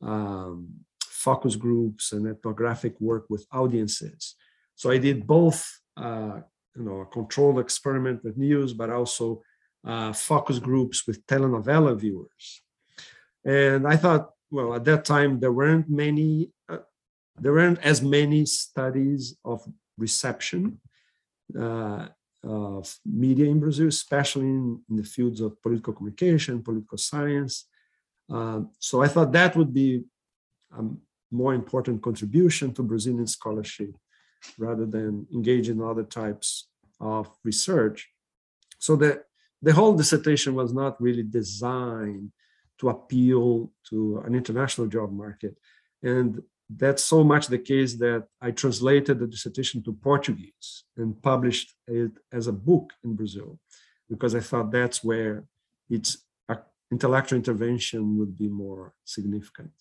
um, 0.02 0.86
focus 1.28 1.56
groups 1.56 2.14
and 2.14 2.28
ethnographic 2.28 2.96
work 3.00 3.26
with 3.30 3.46
audiences. 3.52 4.36
So 4.76 4.90
I 4.90 4.98
did 4.98 5.28
both, 5.28 5.60
uh, 5.98 6.40
you 6.76 6.84
know, 6.84 7.02
a 7.02 7.06
controlled 7.06 7.60
experiment 7.60 8.24
with 8.24 8.38
news, 8.38 8.72
but 8.74 8.90
also 8.90 9.44
uh, 9.86 10.14
focus 10.14 10.60
groups 10.60 11.06
with 11.06 11.26
telenovela 11.28 11.94
viewers. 12.00 12.62
And 13.44 13.86
I 13.86 13.98
thought, 13.98 14.30
well, 14.50 14.74
at 14.74 14.86
that 14.86 15.04
time 15.04 15.40
there 15.40 15.52
weren't 15.52 15.90
many, 15.90 16.52
uh, 16.70 16.84
there 17.38 17.54
weren't 17.54 17.84
as 17.84 18.02
many 18.02 18.46
studies 18.46 19.36
of 19.44 19.60
reception 19.98 20.80
uh, 21.60 22.08
of 22.44 22.84
media 23.06 23.46
in 23.46 23.60
Brazil, 23.60 23.88
especially 23.88 24.46
in, 24.46 24.82
in, 24.90 24.96
the 24.96 25.04
fields 25.04 25.42
of 25.42 25.62
political 25.62 25.94
communication, 25.94 26.64
political 26.64 26.98
science. 26.98 27.66
Uh, 28.32 28.62
so 28.80 29.02
I 29.02 29.08
thought 29.10 29.34
that 29.34 29.56
would 29.58 29.74
be 29.74 30.04
a 30.78 30.84
more 31.32 31.54
important 31.54 32.02
contribution 32.02 32.74
to 32.74 32.84
Brazilian 32.84 33.28
scholarship 33.28 33.92
rather 34.58 34.86
than 34.86 35.28
engage 35.34 35.70
in 35.70 35.82
other 35.82 36.04
types 36.04 36.68
of 37.00 37.30
research. 37.44 38.08
So 38.80 38.96
that 38.98 39.24
the 39.62 39.74
whole 39.74 39.96
dissertation 39.96 40.56
was 40.56 40.74
not 40.74 41.02
really 41.02 41.24
designed 41.24 42.32
to 42.80 42.90
appeal 42.90 43.72
to 43.90 44.24
an 44.26 44.34
international 44.36 44.88
job 44.88 45.12
market. 45.12 45.58
And 46.02 46.42
that's 46.70 47.04
so 47.04 47.24
much 47.24 47.48
the 47.48 47.58
case 47.58 47.96
that 47.96 48.26
I 48.42 48.52
translated 48.52 49.20
the 49.20 49.28
dissertation 49.28 49.84
to 49.84 49.92
Portuguese 49.92 50.84
and 50.96 51.22
published 51.22 51.74
it 51.88 52.12
as 52.32 52.48
a 52.48 52.54
book 52.54 52.94
in 53.04 53.16
Brazil, 53.16 53.60
because 54.10 54.36
I 54.36 54.40
thought 54.40 54.72
that's 54.72 55.04
where 55.04 55.46
its 55.90 56.26
uh, 56.48 56.56
intellectual 56.92 57.38
intervention 57.38 58.18
would 58.18 58.38
be 58.38 58.48
more 58.48 58.94
significant. 59.04 59.72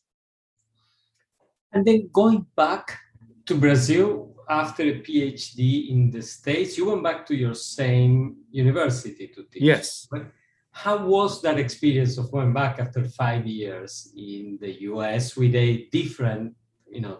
And 1.73 1.85
then 1.85 2.09
going 2.13 2.47
back 2.57 2.99
to 3.47 3.55
Brazil, 3.55 4.35
after 4.49 4.83
a 4.83 5.01
PhD 5.01 5.91
in 5.91 6.11
the 6.11 6.23
States, 6.23 6.79
you 6.79 6.87
went 6.87 7.03
back 7.03 7.27
to 7.27 7.35
your 7.37 7.55
same 7.55 8.37
university 8.51 9.29
to 9.29 9.45
teach. 9.45 9.63
Yes. 9.63 10.09
But 10.11 10.27
how 10.71 11.05
was 11.07 11.43
that 11.43 11.59
experience 11.59 12.19
of 12.19 12.33
going 12.33 12.53
back 12.53 12.79
after 12.79 13.05
five 13.05 13.47
years 13.47 14.13
in 14.17 14.59
the 14.61 14.83
US 14.83 15.37
with 15.37 15.55
a 15.55 15.89
different, 15.93 16.55
you 16.91 17.01
know, 17.01 17.19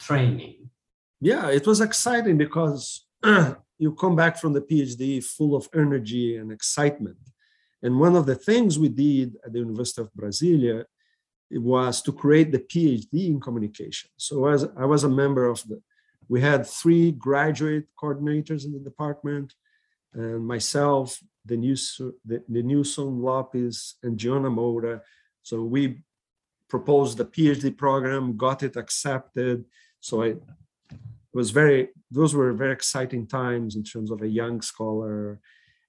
training? 0.00 0.70
Yeah, 1.20 1.50
it 1.50 1.66
was 1.66 1.80
exciting 1.80 2.38
because 2.38 3.06
you 3.78 3.94
come 3.94 4.16
back 4.16 4.38
from 4.38 4.52
the 4.52 4.60
PhD 4.60 5.22
full 5.22 5.54
of 5.54 5.68
energy 5.74 6.36
and 6.36 6.50
excitement. 6.50 7.18
And 7.82 8.00
one 8.00 8.16
of 8.16 8.26
the 8.26 8.34
things 8.34 8.78
we 8.78 8.88
did 8.88 9.36
at 9.44 9.52
the 9.52 9.60
University 9.60 10.00
of 10.00 10.10
Brasilia 10.12 10.84
was 11.50 12.02
to 12.02 12.12
create 12.12 12.52
the 12.52 12.58
PhD 12.58 13.28
in 13.28 13.40
communication. 13.40 14.10
So 14.16 14.46
as 14.46 14.66
I 14.76 14.84
was 14.84 15.04
a 15.04 15.08
member 15.08 15.46
of 15.46 15.62
the 15.68 15.80
we 16.28 16.40
had 16.40 16.66
three 16.66 17.12
graduate 17.12 17.86
coordinators 18.00 18.64
in 18.64 18.72
the 18.72 18.78
department, 18.78 19.54
and 20.14 20.46
myself, 20.46 21.18
the 21.44 21.56
Denilson 21.56 23.20
Lopes, 23.20 23.96
and 24.02 24.18
Gianna 24.18 24.50
Moura. 24.50 25.00
So 25.42 25.62
we 25.64 26.02
proposed 26.68 27.18
the 27.18 27.24
PhD 27.24 27.76
program, 27.76 28.36
got 28.36 28.62
it 28.62 28.76
accepted. 28.76 29.64
So 30.00 30.22
I 30.22 30.36
was 31.32 31.50
very, 31.50 31.88
those 32.10 32.34
were 32.34 32.52
very 32.52 32.72
exciting 32.72 33.26
times 33.26 33.76
in 33.76 33.82
terms 33.82 34.10
of 34.10 34.22
a 34.22 34.28
young 34.28 34.62
scholar. 34.62 35.40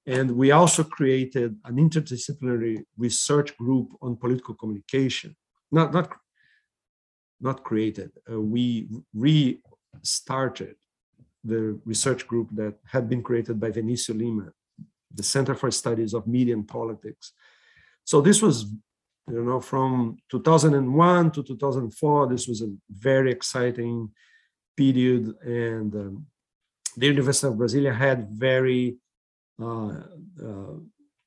And 0.07 0.31
we 0.31 0.51
also 0.51 0.83
created 0.83 1.57
an 1.65 1.77
interdisciplinary 1.77 2.83
research 2.97 3.55
group 3.57 3.93
on 4.01 4.17
political 4.17 4.55
communication. 4.55 5.35
Not, 5.71 5.93
not, 5.93 6.11
not 7.41 7.63
created. 7.63 8.11
Uh, 8.31 8.39
we 8.39 8.87
restarted 9.13 10.75
the 11.43 11.79
research 11.85 12.27
group 12.27 12.49
that 12.53 12.75
had 12.85 13.07
been 13.07 13.21
created 13.21 13.59
by 13.59 13.69
Venicio 13.71 14.17
Lima, 14.17 14.51
the 15.13 15.23
Center 15.23 15.53
for 15.55 15.69
Studies 15.71 16.13
of 16.13 16.27
Media 16.27 16.53
and 16.53 16.67
Politics. 16.67 17.33
So 18.03 18.21
this 18.21 18.41
was 18.41 18.65
you 19.29 19.43
know, 19.43 19.59
from 19.59 20.17
2001 20.29 21.31
to 21.31 21.43
2004, 21.43 22.27
this 22.27 22.47
was 22.47 22.61
a 22.61 22.71
very 22.91 23.31
exciting 23.31 24.11
period, 24.77 25.33
and 25.41 25.93
um, 25.95 26.25
the 26.95 27.07
University 27.07 27.47
of 27.47 27.55
Brasilia 27.55 27.95
had 27.95 28.29
very 28.29 28.97
uh, 29.59 30.01
uh, 30.43 30.75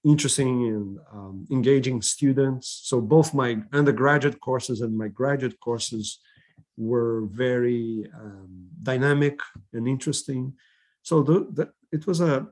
interesting 0.04 0.66
and 0.68 0.98
um, 1.12 1.46
engaging 1.50 2.02
students. 2.02 2.80
So 2.84 3.00
both 3.00 3.34
my 3.34 3.58
undergraduate 3.72 4.40
courses 4.40 4.80
and 4.80 4.96
my 4.96 5.08
graduate 5.08 5.58
courses 5.60 6.20
were 6.76 7.26
very 7.26 8.08
um, 8.14 8.68
dynamic 8.82 9.38
and 9.72 9.88
interesting. 9.88 10.54
So 11.02 11.22
the, 11.22 11.48
the, 11.52 11.72
it 11.90 12.06
was 12.06 12.20
a, 12.20 12.46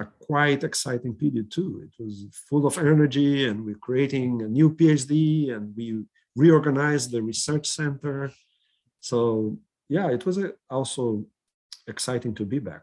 a 0.00 0.06
quite 0.20 0.64
exciting 0.64 1.14
period 1.14 1.50
too. 1.50 1.82
It 1.84 2.02
was 2.02 2.26
full 2.48 2.66
of 2.66 2.78
energy, 2.78 3.46
and 3.46 3.64
we're 3.64 3.74
creating 3.74 4.42
a 4.42 4.48
new 4.48 4.70
PhD, 4.74 5.52
and 5.54 5.74
we 5.76 6.04
reorganized 6.36 7.10
the 7.10 7.20
research 7.20 7.66
center. 7.66 8.30
So 9.00 9.58
yeah, 9.88 10.08
it 10.10 10.24
was 10.24 10.38
a, 10.38 10.52
also 10.70 11.26
exciting 11.86 12.34
to 12.36 12.44
be 12.44 12.58
back. 12.58 12.82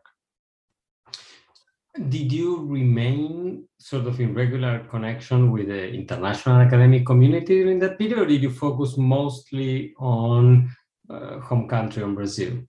Did 1.95 2.31
you 2.31 2.65
remain 2.65 3.67
sort 3.79 4.05
of 4.05 4.19
in 4.19 4.33
regular 4.33 4.79
connection 4.89 5.51
with 5.51 5.67
the 5.67 5.87
international 5.93 6.57
academic 6.57 7.05
community 7.05 7.63
during 7.63 7.79
that 7.79 7.97
period, 7.97 8.19
or 8.19 8.25
did 8.25 8.43
you 8.43 8.49
focus 8.49 8.97
mostly 8.97 9.93
on 9.97 10.69
uh, 11.09 11.39
home 11.39 11.69
country, 11.69 12.03
on 12.03 12.13
Brazil? 12.13 12.59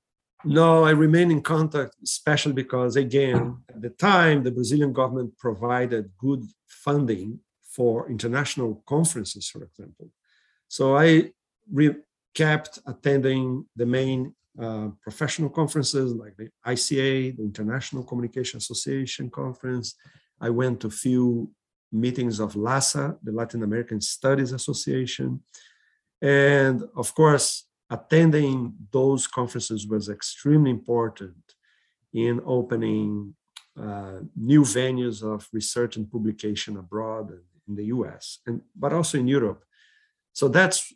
No, 0.45 0.85
I 0.85 0.91
remain 0.91 1.33
in 1.33 1.43
contact, 1.43 1.97
especially 2.05 2.53
because, 2.53 2.95
again, 2.95 3.57
at 3.69 3.83
the 3.83 3.91
time, 3.91 4.45
the 4.45 4.53
Brazilian 4.53 4.93
government 4.93 5.37
provided 5.39 6.13
good 6.19 6.45
funding 6.69 7.41
for 7.63 8.09
international 8.09 8.81
conferences, 8.87 9.49
for 9.49 9.65
example. 9.65 10.13
So 10.69 10.97
I 10.97 11.33
re- 11.73 11.97
kept 12.33 12.79
attending 12.87 13.67
the 13.75 13.87
main 13.87 14.36
uh, 14.61 14.89
professional 15.03 15.51
conferences 15.51 16.15
like 16.15 16.37
the 16.37 16.49
ICA, 16.67 17.37
the 17.37 17.43
International 17.43 18.03
Communication 18.03 18.59
Association 18.59 19.31
conference. 19.31 19.95
I 20.41 20.51
went 20.51 20.81
to 20.81 20.87
a 20.87 20.91
few 20.91 21.51
meetings 21.93 22.41
of 22.41 22.55
LASA, 22.55 23.19
the 23.23 23.33
Latin 23.33 23.63
American 23.63 24.01
Studies 24.01 24.53
Association. 24.53 25.41
And 26.23 26.83
of 26.97 27.15
course, 27.15 27.67
attending 27.91 28.75
those 28.91 29.27
conferences 29.27 29.87
was 29.87 30.09
extremely 30.09 30.71
important 30.71 31.37
in 32.13 32.41
opening 32.45 33.35
uh, 33.81 34.21
new 34.35 34.63
venues 34.63 35.23
of 35.23 35.47
research 35.53 35.97
and 35.97 36.11
publication 36.11 36.79
abroad 36.79 37.31
in 37.69 37.77
the 37.77 37.85
US, 37.87 38.39
and 38.47 38.63
but 38.75 38.93
also 38.93 39.19
in 39.19 39.29
Europe. 39.29 39.63
So 40.33 40.49
that's 40.49 40.93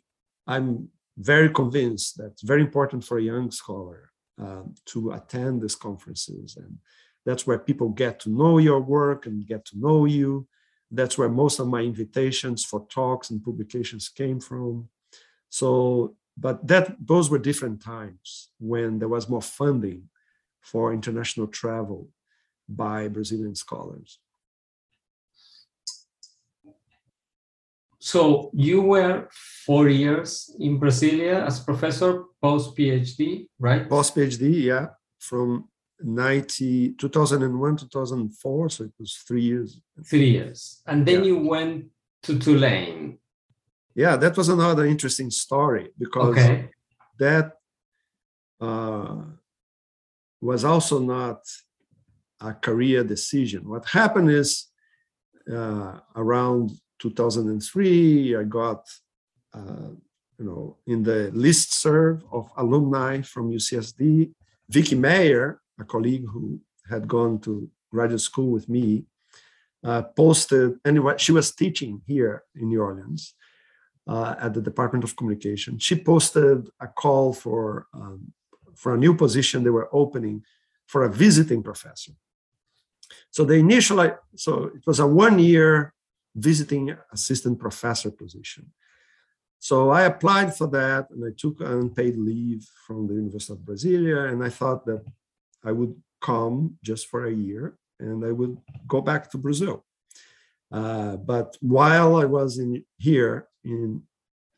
I'm 0.47 0.89
very 1.21 1.49
convinced 1.49 2.17
that 2.17 2.31
it's 2.33 2.41
very 2.41 2.61
important 2.61 3.03
for 3.03 3.17
a 3.17 3.23
young 3.23 3.51
scholar 3.51 4.11
um, 4.37 4.75
to 4.85 5.11
attend 5.11 5.61
these 5.61 5.75
conferences. 5.75 6.57
And 6.57 6.77
that's 7.25 7.45
where 7.45 7.59
people 7.59 7.89
get 7.89 8.19
to 8.21 8.29
know 8.29 8.57
your 8.57 8.79
work 8.79 9.25
and 9.25 9.45
get 9.45 9.65
to 9.65 9.79
know 9.79 10.05
you. 10.05 10.47
That's 10.89 11.17
where 11.17 11.29
most 11.29 11.59
of 11.59 11.67
my 11.67 11.81
invitations 11.81 12.65
for 12.65 12.85
talks 12.87 13.29
and 13.29 13.43
publications 13.43 14.09
came 14.09 14.39
from. 14.39 14.89
So, 15.49 16.15
but 16.37 16.65
that 16.67 16.95
those 16.99 17.29
were 17.29 17.37
different 17.37 17.81
times 17.81 18.49
when 18.59 18.99
there 18.99 19.07
was 19.07 19.29
more 19.29 19.41
funding 19.41 20.09
for 20.61 20.93
international 20.93 21.47
travel 21.47 22.09
by 22.67 23.07
Brazilian 23.07 23.55
scholars. 23.55 24.19
So 28.03 28.49
you 28.55 28.81
were 28.81 29.27
four 29.63 29.87
years 29.87 30.55
in 30.59 30.79
Brasilia 30.79 31.45
as 31.45 31.59
professor 31.59 32.23
post 32.41 32.75
PhD, 32.75 33.45
right? 33.59 33.87
Post 33.87 34.15
PhD, 34.15 34.63
yeah, 34.63 34.87
from 35.19 35.69
90, 35.99 36.93
2001 36.93 37.77
2004. 37.77 38.69
So 38.69 38.83
it 38.85 38.91
was 38.99 39.15
three 39.27 39.43
years. 39.43 39.79
Three 40.03 40.31
years, 40.31 40.81
and 40.87 41.05
then 41.05 41.19
yeah. 41.19 41.25
you 41.27 41.37
went 41.47 41.85
to 42.23 42.39
Tulane. 42.39 43.19
Yeah, 43.93 44.15
that 44.15 44.35
was 44.35 44.49
another 44.49 44.85
interesting 44.87 45.29
story 45.29 45.91
because 45.99 46.35
okay. 46.37 46.69
that 47.19 47.51
uh, 48.59 49.17
was 50.41 50.65
also 50.65 50.97
not 50.97 51.41
a 52.39 52.53
career 52.53 53.03
decision. 53.03 53.69
What 53.69 53.85
happened 53.85 54.31
is 54.31 54.69
uh, 55.51 55.99
around 56.15 56.71
2003, 57.01 58.35
I 58.35 58.43
got, 58.43 58.87
uh, 59.53 59.91
you 60.37 60.45
know, 60.45 60.77
in 60.85 61.03
the 61.03 61.31
list 61.33 61.73
serve 61.73 62.23
of 62.31 62.49
alumni 62.57 63.21
from 63.21 63.51
UCSD. 63.51 64.31
Vicky 64.69 64.95
Mayer, 64.95 65.61
a 65.79 65.83
colleague 65.83 66.25
who 66.31 66.59
had 66.89 67.07
gone 67.07 67.39
to 67.39 67.69
graduate 67.91 68.21
school 68.21 68.51
with 68.51 68.69
me, 68.69 69.05
uh, 69.83 70.03
posted, 70.15 70.79
anyway, 70.85 71.15
she 71.17 71.31
was 71.31 71.53
teaching 71.53 72.01
here 72.05 72.43
in 72.55 72.69
New 72.69 72.81
Orleans 72.81 73.33
uh, 74.07 74.35
at 74.39 74.53
the 74.53 74.61
Department 74.61 75.03
of 75.03 75.15
Communication. 75.15 75.79
She 75.79 75.95
posted 75.95 76.69
a 76.79 76.87
call 76.87 77.33
for, 77.33 77.87
um, 77.93 78.31
for 78.75 78.93
a 78.93 78.97
new 78.97 79.15
position 79.15 79.63
they 79.63 79.71
were 79.71 79.89
opening 79.91 80.43
for 80.85 81.03
a 81.03 81.11
visiting 81.11 81.63
professor. 81.63 82.13
So 83.31 83.43
the 83.43 83.55
initial, 83.55 83.97
so 84.35 84.65
it 84.75 84.85
was 84.85 84.99
a 84.99 85.07
one 85.07 85.39
year 85.39 85.93
visiting 86.35 86.95
assistant 87.11 87.59
professor 87.59 88.11
position. 88.11 88.71
So 89.59 89.91
I 89.91 90.03
applied 90.03 90.55
for 90.55 90.67
that 90.67 91.09
and 91.11 91.23
I 91.23 91.29
took 91.37 91.61
unpaid 91.61 92.17
leave 92.17 92.67
from 92.87 93.07
the 93.07 93.13
University 93.13 93.53
of 93.53 93.59
Brasilia. 93.59 94.31
And 94.31 94.43
I 94.43 94.49
thought 94.49 94.85
that 94.85 95.05
I 95.63 95.71
would 95.71 95.95
come 96.19 96.77
just 96.83 97.07
for 97.07 97.25
a 97.25 97.33
year 97.33 97.77
and 97.99 98.25
I 98.25 98.31
would 98.31 98.57
go 98.87 99.01
back 99.01 99.29
to 99.31 99.37
Brazil. 99.37 99.85
Uh, 100.71 101.17
but 101.17 101.57
while 101.61 102.15
I 102.15 102.25
was 102.25 102.57
in 102.57 102.83
here 102.97 103.47
in 103.63 104.01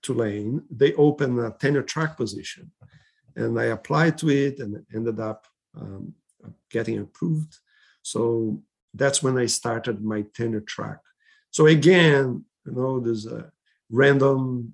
Tulane, 0.04 0.64
they 0.70 0.94
opened 0.94 1.40
a 1.40 1.52
tenure 1.52 1.84
track 1.84 2.16
position. 2.16 2.72
And 3.36 3.60
I 3.60 3.66
applied 3.66 4.18
to 4.20 4.30
it 4.30 4.60
and 4.60 4.86
ended 4.94 5.20
up 5.20 5.48
um, 5.76 6.14
getting 6.70 7.00
approved. 7.00 7.58
So 8.04 8.62
that's 8.94 9.24
when 9.24 9.38
I 9.38 9.48
started 9.48 10.02
my 10.04 10.24
tenure 10.34 10.62
track 10.62 11.00
so 11.54 11.68
again, 11.68 12.44
you 12.66 12.72
know, 12.72 13.00
there's 13.00 13.28
a 13.28 13.52
random 13.92 14.74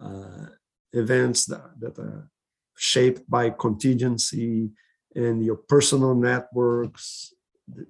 uh, 0.00 0.46
events 0.92 1.46
that, 1.46 1.68
that 1.80 1.98
are 1.98 2.30
shaped 2.76 3.28
by 3.28 3.50
contingency 3.50 4.70
and 5.16 5.44
your 5.44 5.56
personal 5.56 6.14
networks. 6.14 7.34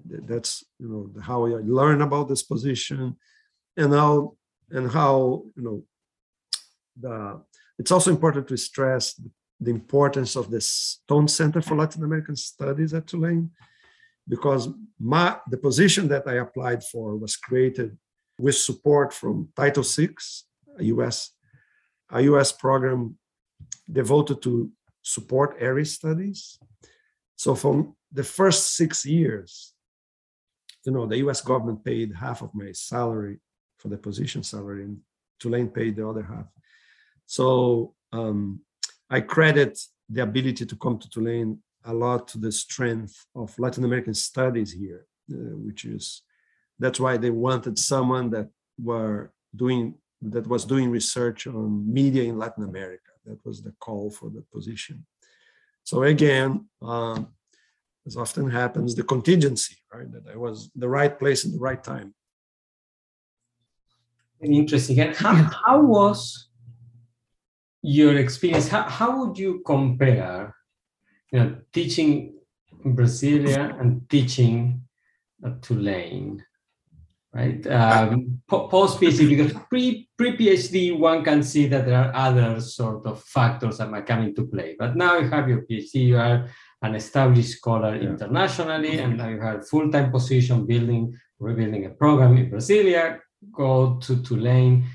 That's 0.06 0.64
you 0.78 0.88
know 0.88 1.22
how 1.22 1.46
I 1.46 1.60
learn 1.64 2.00
about 2.02 2.28
this 2.28 2.42
position, 2.42 3.16
and 3.76 3.92
how 3.92 4.36
and 4.70 4.90
how 4.90 5.44
you 5.56 5.62
know 5.62 5.84
the. 6.98 7.42
It's 7.78 7.90
also 7.90 8.10
important 8.10 8.48
to 8.48 8.56
stress 8.56 9.20
the 9.60 9.70
importance 9.70 10.36
of 10.36 10.50
the 10.50 10.60
Stone 10.60 11.28
Center 11.28 11.60
for 11.62 11.74
Latin 11.74 12.04
American 12.04 12.36
Studies 12.36 12.92
at 12.94 13.06
Tulane, 13.06 13.50
because 14.28 14.68
my 15.00 15.36
the 15.50 15.56
position 15.56 16.08
that 16.08 16.26
I 16.26 16.34
applied 16.34 16.82
for 16.84 17.16
was 17.16 17.36
created 17.36 17.96
with 18.38 18.56
support 18.56 19.12
from 19.12 19.48
Title 19.56 19.82
VI, 19.82 20.14
a 20.78 20.84
US, 20.84 21.30
a 22.10 22.20
US 22.22 22.52
program 22.52 23.16
devoted 23.90 24.42
to 24.42 24.70
support 25.02 25.56
area 25.58 25.84
studies. 25.84 26.58
So 27.36 27.54
from 27.54 27.96
the 28.12 28.24
first 28.24 28.76
six 28.76 29.04
years, 29.04 29.74
you 30.84 30.92
know, 30.92 31.06
the 31.06 31.18
US 31.18 31.40
government 31.40 31.84
paid 31.84 32.12
half 32.14 32.42
of 32.42 32.54
my 32.54 32.72
salary 32.72 33.38
for 33.78 33.88
the 33.88 33.98
position 33.98 34.42
salary, 34.42 34.84
and 34.84 34.98
Tulane 35.40 35.68
paid 35.68 35.96
the 35.96 36.08
other 36.08 36.22
half. 36.22 36.46
So 37.26 37.94
um, 38.12 38.60
I 39.10 39.20
credit 39.20 39.78
the 40.08 40.22
ability 40.22 40.66
to 40.66 40.76
come 40.76 40.98
to 40.98 41.08
Tulane 41.08 41.58
a 41.84 41.92
lot 41.92 42.28
to 42.28 42.38
the 42.38 42.52
strength 42.52 43.26
of 43.34 43.58
Latin 43.58 43.84
American 43.84 44.14
studies 44.14 44.72
here, 44.72 45.06
uh, 45.32 45.56
which 45.66 45.84
is 45.84 46.22
that's 46.82 47.00
why 47.00 47.16
they 47.16 47.30
wanted 47.30 47.78
someone 47.78 48.30
that 48.30 48.48
were 48.78 49.32
doing 49.54 49.94
that 50.34 50.46
was 50.46 50.64
doing 50.64 50.88
research 50.90 51.46
on 51.46 51.92
media 51.92 52.22
in 52.22 52.38
Latin 52.38 52.64
America. 52.64 53.10
That 53.26 53.44
was 53.44 53.62
the 53.62 53.74
call 53.80 54.10
for 54.10 54.30
the 54.30 54.44
position. 54.52 55.04
So 55.84 56.04
again, 56.04 56.66
um, 56.80 57.28
as 58.06 58.16
often 58.16 58.50
happens, 58.50 58.94
the 58.94 59.02
contingency, 59.02 59.76
right? 59.92 60.10
That 60.12 60.24
I 60.32 60.36
was 60.36 60.70
the 60.76 60.88
right 60.88 61.18
place 61.18 61.44
at 61.44 61.52
the 61.52 61.58
right 61.58 61.82
time. 61.82 62.14
Interesting. 64.40 64.98
And 65.00 65.14
how, 65.16 65.34
how 65.66 65.80
was 65.82 66.48
your 67.80 68.16
experience? 68.16 68.68
How, 68.68 68.82
how 68.82 69.24
would 69.24 69.38
you 69.38 69.62
compare, 69.64 70.54
you 71.30 71.38
know, 71.38 71.56
teaching 71.72 72.34
in 72.84 72.96
Brasilia 72.96 73.80
and 73.80 74.08
teaching 74.08 74.82
at 75.44 75.62
Tulane? 75.62 76.44
Right? 77.34 77.66
Um, 77.66 78.42
post 78.48 79.00
PhD, 79.00 79.28
because 79.28 79.52
pre 79.68 80.08
pre 80.16 80.36
PhD, 80.36 80.98
one 80.98 81.24
can 81.24 81.42
see 81.42 81.66
that 81.66 81.86
there 81.86 81.98
are 81.98 82.14
other 82.14 82.60
sort 82.60 83.06
of 83.06 83.22
factors 83.24 83.78
that 83.78 83.90
might 83.90 84.06
come 84.06 84.22
into 84.22 84.46
play. 84.46 84.76
But 84.78 84.96
now 84.96 85.18
you 85.18 85.28
have 85.28 85.48
your 85.48 85.62
PhD, 85.62 85.94
you 85.94 86.18
are 86.18 86.48
an 86.82 86.94
established 86.94 87.58
scholar 87.58 87.96
yeah. 87.96 88.10
internationally, 88.10 88.98
and 88.98 89.16
now 89.16 89.28
you 89.28 89.40
have 89.40 89.60
a 89.60 89.62
full 89.62 89.90
time 89.90 90.10
position 90.10 90.66
building, 90.66 91.18
rebuilding 91.38 91.86
a 91.86 91.90
program 91.90 92.36
in 92.36 92.50
Brasilia. 92.50 93.20
Go 93.50 93.98
to 94.02 94.22
Tulane. 94.22 94.86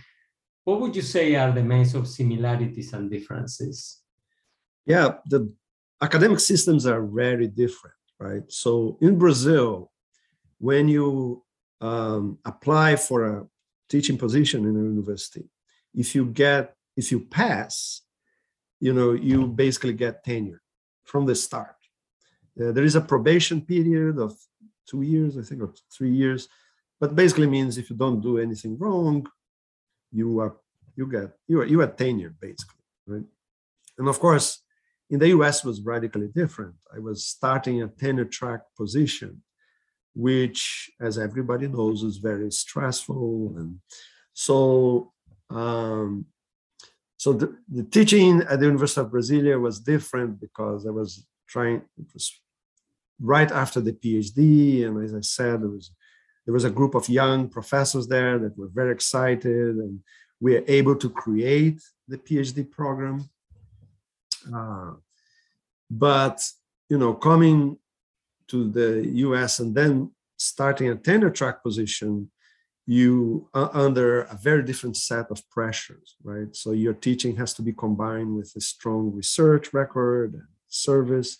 What 0.63 0.79
would 0.81 0.95
you 0.95 1.01
say 1.01 1.35
are 1.35 1.51
the 1.51 1.63
main 1.63 1.85
sort 1.85 2.05
of 2.05 2.09
similarities 2.09 2.93
and 2.93 3.09
differences? 3.09 4.01
Yeah, 4.85 5.15
the 5.25 5.51
academic 6.01 6.39
systems 6.39 6.85
are 6.85 7.05
very 7.05 7.47
different, 7.47 7.95
right? 8.19 8.43
So 8.47 8.97
in 9.01 9.17
Brazil, 9.17 9.91
when 10.59 10.87
you 10.87 11.43
um, 11.81 12.39
apply 12.45 12.95
for 12.95 13.25
a 13.25 13.47
teaching 13.89 14.17
position 14.17 14.65
in 14.65 14.75
a 14.75 14.83
university, 14.83 15.45
if 15.93 16.15
you 16.15 16.25
get 16.25 16.75
if 16.95 17.11
you 17.11 17.19
pass, 17.19 18.01
you 18.79 18.93
know 18.93 19.13
you 19.13 19.47
basically 19.47 19.93
get 19.93 20.23
tenure 20.23 20.61
from 21.03 21.25
the 21.25 21.35
start. 21.35 21.75
Uh, 22.59 22.71
there 22.71 22.83
is 22.83 22.95
a 22.95 23.01
probation 23.01 23.61
period 23.61 24.17
of 24.17 24.35
two 24.89 25.03
years, 25.03 25.37
I 25.37 25.43
think, 25.43 25.61
or 25.61 25.73
three 25.95 26.11
years, 26.11 26.47
but 26.99 27.15
basically 27.15 27.47
means 27.47 27.77
if 27.77 27.89
you 27.89 27.95
don't 27.95 28.21
do 28.21 28.39
anything 28.39 28.77
wrong, 28.77 29.27
you 30.11 30.39
are 30.39 30.55
you 30.95 31.07
get 31.07 31.31
you 31.47 31.61
are 31.61 31.65
you 31.65 31.81
are 31.81 31.87
tenure 31.87 32.35
basically, 32.39 32.83
right? 33.05 33.23
And 33.97 34.07
of 34.07 34.19
course, 34.19 34.59
in 35.09 35.19
the 35.19 35.29
US 35.29 35.63
was 35.63 35.81
radically 35.81 36.27
different. 36.27 36.75
I 36.95 36.99
was 36.99 37.25
starting 37.25 37.81
a 37.81 37.87
tenure 37.87 38.25
track 38.25 38.61
position 38.75 39.41
which, 40.17 40.89
as 40.99 41.19
everybody 41.19 41.67
knows, 41.67 42.01
is 42.01 42.17
very 42.17 42.49
stressful. 42.49 43.53
And 43.55 43.79
so, 44.33 45.13
um, 45.51 46.25
so 47.17 47.33
the, 47.33 47.55
the, 47.71 47.83
teaching 47.83 48.41
at 48.49 48.59
the 48.59 48.65
University 48.65 49.01
of 49.01 49.11
Brasilia 49.11 49.61
was 49.61 49.79
different 49.79 50.41
because 50.41 50.87
I 50.87 50.89
was 50.89 51.23
trying. 51.47 51.83
It 51.99 52.07
was 52.13 52.33
right 53.21 53.51
after 53.51 53.79
the 53.79 53.93
PhD, 53.93 54.85
and 54.85 55.03
as 55.03 55.13
I 55.13 55.21
said, 55.21 55.61
there 55.61 55.69
was 55.69 55.91
there 56.45 56.53
was 56.53 56.65
a 56.65 56.71
group 56.71 56.95
of 56.95 57.09
young 57.09 57.47
professors 57.47 58.07
there 58.07 58.39
that 58.39 58.57
were 58.57 58.69
very 58.73 58.91
excited, 58.91 59.75
and 59.75 59.99
we 60.39 60.53
were 60.55 60.63
able 60.67 60.95
to 60.95 61.09
create 61.11 61.79
the 62.07 62.17
PhD 62.17 62.69
program. 62.69 63.29
Uh, 64.51 64.93
but 65.91 66.41
you 66.89 66.97
know, 66.97 67.13
coming 67.13 67.77
to 68.49 68.69
the 68.69 69.07
US 69.27 69.59
and 69.59 69.75
then 69.75 70.11
starting 70.37 70.89
a 70.89 70.95
tenure 70.95 71.29
track 71.29 71.63
position, 71.63 72.29
you 72.85 73.49
are 73.53 73.69
under 73.73 74.21
a 74.21 74.35
very 74.35 74.63
different 74.63 74.95
set 74.95 75.29
of 75.29 75.47
pressures, 75.49 76.15
right? 76.23 76.55
So 76.55 76.71
your 76.71 76.93
teaching 76.93 77.35
has 77.35 77.53
to 77.55 77.61
be 77.61 77.73
combined 77.73 78.35
with 78.35 78.53
a 78.55 78.61
strong 78.61 79.11
research 79.13 79.73
record 79.73 80.33
and 80.35 80.47
service. 80.69 81.37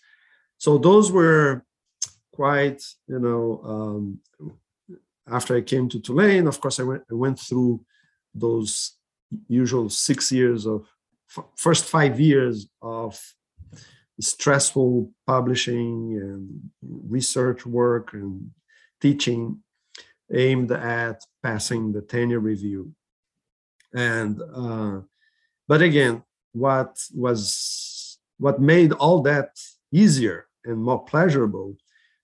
So 0.58 0.76
those 0.76 1.10
were 1.10 1.64
quite, 2.32 2.82
you 3.06 3.18
know, 3.18 3.62
um, 3.64 4.20
after 5.30 5.56
I 5.56 5.62
came 5.62 5.88
to 5.88 6.00
Tulane, 6.00 6.46
of 6.46 6.60
course, 6.60 6.80
I 6.80 6.82
went, 6.82 7.02
I 7.10 7.14
went 7.14 7.38
through 7.38 7.80
those 8.34 8.98
usual 9.48 9.88
six 9.88 10.30
years 10.30 10.66
of 10.66 10.86
first 11.56 11.84
five 11.84 12.18
years 12.20 12.68
of 12.82 13.18
stressful 14.20 15.10
publishing 15.26 16.18
and 16.20 16.70
research 16.82 17.64
work 17.64 18.12
and 18.12 18.50
teaching 19.00 19.62
aimed 20.32 20.72
at 20.72 21.22
passing 21.42 21.92
the 21.92 22.02
tenure 22.02 22.40
review. 22.40 22.92
And 23.94 24.40
uh, 24.54 25.00
but 25.66 25.82
again, 25.82 26.22
what 26.52 26.98
was 27.14 28.18
what 28.38 28.60
made 28.60 28.92
all 28.92 29.22
that 29.22 29.50
easier 29.92 30.46
and 30.64 30.82
more 30.82 31.04
pleasurable 31.04 31.76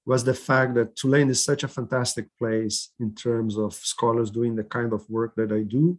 was 0.06 0.22
the 0.22 0.34
fact 0.34 0.74
that 0.74 0.96
Tulane 0.96 1.30
is 1.30 1.42
such 1.42 1.64
a 1.64 1.68
fantastic 1.68 2.26
place 2.38 2.90
in 3.00 3.14
terms 3.14 3.56
of 3.56 3.72
scholars 3.72 4.30
doing 4.30 4.54
the 4.54 4.64
kind 4.64 4.92
of 4.92 5.08
work 5.08 5.34
that 5.36 5.50
I 5.50 5.62
do. 5.62 5.98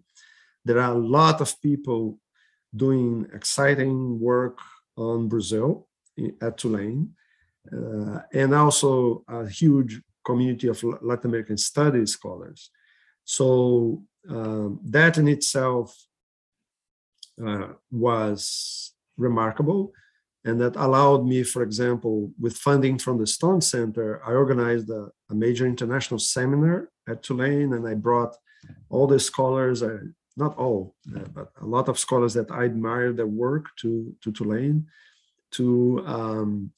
There 0.64 0.80
are 0.80 0.94
a 0.94 0.98
lot 0.98 1.42
of 1.42 1.60
people 1.62 2.20
doing 2.76 3.28
exciting 3.34 4.20
work 4.20 4.60
on 4.98 5.28
Brazil 5.28 5.88
at 6.42 6.58
Tulane, 6.58 7.10
uh, 7.72 8.20
and 8.34 8.54
also 8.54 9.24
a 9.28 9.48
huge 9.48 10.02
community 10.26 10.68
of 10.68 10.84
Latin 11.02 11.30
American 11.30 11.58
studies 11.58 12.12
scholars. 12.12 12.72
So 13.24 14.04
um, 14.30 14.80
that 14.84 15.18
in 15.18 15.28
itself 15.28 15.96
uh, 17.46 17.70
was 17.92 18.94
remarkable. 19.18 19.92
And 20.46 20.62
that 20.62 20.76
allowed 20.76 21.26
me, 21.26 21.42
for 21.44 21.64
example, 21.64 22.32
with 22.40 22.56
funding 22.56 23.00
from 23.00 23.18
the 23.18 23.26
Stone 23.26 23.62
Center, 23.62 24.22
I 24.24 24.34
organized 24.34 24.90
a, 24.92 25.10
a 25.32 25.36
major 25.36 25.66
international 25.66 26.20
seminar 26.20 26.90
at 27.10 27.24
Tulane 27.24 27.74
and 27.74 27.88
I 27.88 27.96
brought 27.96 28.36
all 28.90 29.08
the 29.08 29.20
scholars, 29.20 29.82
uh, 29.82 29.98
not 30.38 30.58
all, 30.58 30.96
uh, 31.16 31.20
but 31.34 31.52
a 31.62 31.66
lot 31.66 31.88
of 31.90 32.00
scholars 32.00 32.34
that 32.34 32.52
I 32.52 32.66
admire 32.66 33.14
their 33.14 33.28
work 33.28 33.68
to, 33.82 34.16
to 34.22 34.32
Tulane. 34.32 34.88
To 35.52 36.04
um, 36.06 36.72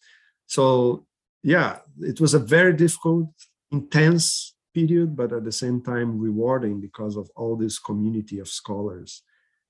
so 0.46 1.06
yeah, 1.43 1.78
it 2.00 2.20
was 2.20 2.34
a 2.34 2.39
very 2.39 2.74
difficult, 2.74 3.30
intense 3.72 4.56
period, 4.74 5.15
but 5.15 5.32
at 5.34 5.43
the 5.43 5.52
same 5.52 5.82
time 5.82 6.20
rewarding 6.20 6.80
because 6.82 7.15
of 7.15 7.30
all 7.36 7.56
this 7.56 7.80
community 7.80 8.39
of 8.39 8.48
scholars 8.48 9.24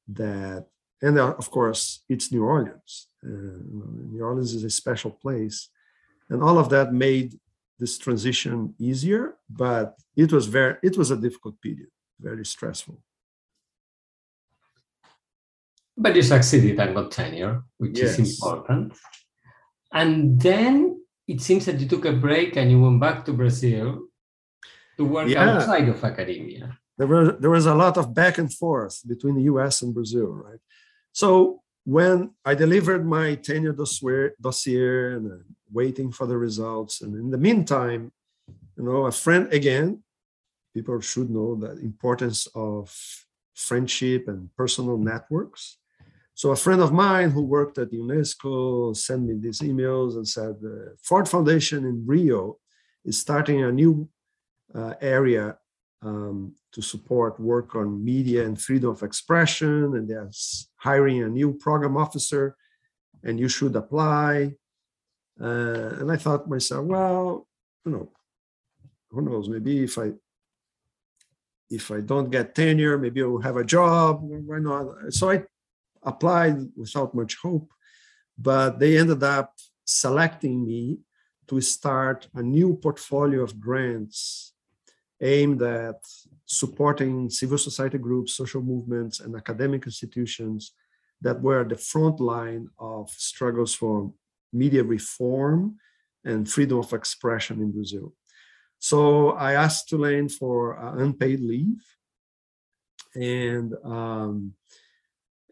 that, 0.08 0.66
and 1.02 1.18
uh, 1.20 1.36
of 1.38 1.52
course, 1.52 2.04
it's 2.10 2.32
New 2.32 2.44
Orleans. 2.44 3.08
Uh, 3.24 3.62
New 4.12 4.24
Orleans 4.24 4.54
is 4.54 4.64
a 4.64 4.70
special 4.70 5.12
place. 5.12 5.70
And 6.30 6.44
all 6.44 6.58
of 6.58 6.70
that 6.70 6.94
made 6.94 7.40
this 7.80 7.98
transition 7.98 8.74
easier, 8.80 9.36
but 9.50 9.98
it 10.16 10.32
was 10.34 10.48
very, 10.48 10.76
it 10.84 10.98
was 10.98 11.12
a 11.12 11.18
difficult 11.18 11.62
period, 11.62 11.90
very 12.20 12.46
stressful. 12.46 13.00
But 15.98 16.16
you 16.16 16.22
succeeded 16.22 16.80
and 16.80 16.96
got 16.96 17.12
tenure, 17.12 17.64
which 17.78 17.98
yes. 17.98 18.20
is 18.20 18.40
important. 18.40 18.94
And 19.92 20.40
then 20.40 21.02
it 21.28 21.42
seems 21.42 21.66
that 21.66 21.80
you 21.80 21.88
took 21.88 22.06
a 22.06 22.14
break 22.14 22.56
and 22.56 22.70
you 22.70 22.80
went 22.80 23.00
back 23.00 23.26
to 23.26 23.34
Brazil 23.34 24.08
to 24.98 25.06
work 25.06 25.28
yeah. 25.28 25.44
outside 25.44 25.90
of 25.90 26.04
academia. 26.04 26.78
There 26.98 27.08
was 27.08 27.40
there 27.40 27.50
was 27.50 27.66
a 27.66 27.76
lot 27.76 27.98
of 27.98 28.14
back 28.14 28.38
and 28.38 28.52
forth 28.52 29.02
between 29.08 29.36
the 29.36 29.44
U.S. 29.54 29.82
and 29.82 29.94
Brazil, 29.94 30.30
right? 30.30 30.60
So 31.14 31.62
when 31.86 32.32
I 32.44 32.54
delivered 32.54 33.06
my 33.06 33.36
tenure 33.36 33.72
dossier, 33.72 34.32
dossier 34.42 35.14
and 35.14 35.32
uh, 35.32 35.36
waiting 35.72 36.12
for 36.12 36.28
the 36.28 36.38
results, 36.38 37.02
and 37.02 37.16
in 37.16 37.30
the 37.30 37.38
meantime, 37.38 38.12
you 38.76 38.84
know, 38.84 39.06
a 39.06 39.12
friend 39.12 39.52
again, 39.54 40.04
people 40.74 41.00
should 41.00 41.30
know 41.30 41.56
the 41.56 41.72
importance 41.80 42.48
of 42.54 42.94
friendship 43.56 44.28
and 44.28 44.54
personal 44.56 44.98
networks. 44.98 45.78
So 46.38 46.52
a 46.52 46.56
friend 46.56 46.82
of 46.82 46.94
mine 46.94 47.32
who 47.32 47.42
worked 47.42 47.80
at 47.80 47.92
UNESCO 47.92 48.96
sent 48.96 49.24
me 49.24 49.34
these 49.40 49.62
emails 49.62 50.18
and 50.18 50.28
said 50.28 50.62
the 50.62 50.96
Ford 51.02 51.28
Foundation 51.28 51.84
in 51.84 52.06
Rio 52.06 52.60
is 53.04 53.20
starting 53.20 53.64
a 53.64 53.72
new 53.72 54.08
uh, 54.76 54.94
area 55.02 55.58
um, 56.04 56.54
to 56.74 56.82
support 56.84 57.40
work 57.40 57.76
on 57.76 58.06
media 58.06 58.46
and 58.46 58.62
freedom 58.62 58.92
of 58.92 59.02
expression, 59.02 59.96
and 59.96 60.08
they're 60.08 60.30
hiring 60.76 61.24
a 61.24 61.28
new 61.28 61.54
program 61.58 61.98
officer, 61.98 62.56
and 63.24 63.40
you 63.40 63.50
should 63.50 63.76
apply. 63.76 64.54
Uh, 65.42 65.98
and 66.00 66.12
I 66.12 66.18
thought 66.18 66.48
myself, 66.48 66.86
well, 66.86 67.48
you 67.84 67.94
know, 67.94 68.12
who 69.10 69.24
knows? 69.24 69.50
Maybe 69.50 69.86
if 69.86 69.98
I 69.98 70.12
if 71.72 71.90
I 71.90 72.02
don't 72.02 72.30
get 72.30 72.54
tenure, 72.54 73.00
maybe 73.00 73.24
I 73.24 73.26
will 73.26 73.42
have 73.42 73.58
a 73.58 73.64
job. 73.64 74.20
Why 74.22 74.60
not? 74.60 75.12
So 75.12 75.32
I 75.32 75.44
applied 76.12 76.58
without 76.76 77.14
much 77.14 77.34
hope, 77.46 77.70
but 78.50 78.80
they 78.80 78.98
ended 78.98 79.24
up 79.24 79.50
selecting 79.86 80.56
me 80.66 80.82
to 81.50 81.62
start 81.62 82.28
a 82.34 82.44
new 82.58 82.70
portfolio 82.76 83.42
of 83.44 83.60
grants 83.60 84.54
aimed 85.22 85.62
at 85.62 86.00
supporting 86.46 87.30
civil 87.30 87.58
society 87.58 87.98
groups, 87.98 88.34
social 88.42 88.62
movements, 88.62 89.20
and 89.20 89.36
academic 89.36 89.86
institutions 89.86 90.74
that 91.22 91.42
were 91.42 91.62
at 91.62 91.70
the 91.70 91.78
front 91.92 92.20
line 92.20 92.68
of 92.80 93.10
struggles 93.10 93.74
for 93.74 94.12
media 94.54 94.84
reform 94.84 95.78
and 96.24 96.50
freedom 96.50 96.80
of 96.80 96.94
expression 96.94 97.62
in 97.62 97.72
Brazil. 97.72 98.14
So 98.80 99.32
I 99.32 99.54
asked 99.54 99.90
Tulane 99.90 100.30
for 100.30 100.78
unpaid 101.00 101.40
leave, 101.40 101.84
and 103.16 103.74
um, 103.84 104.54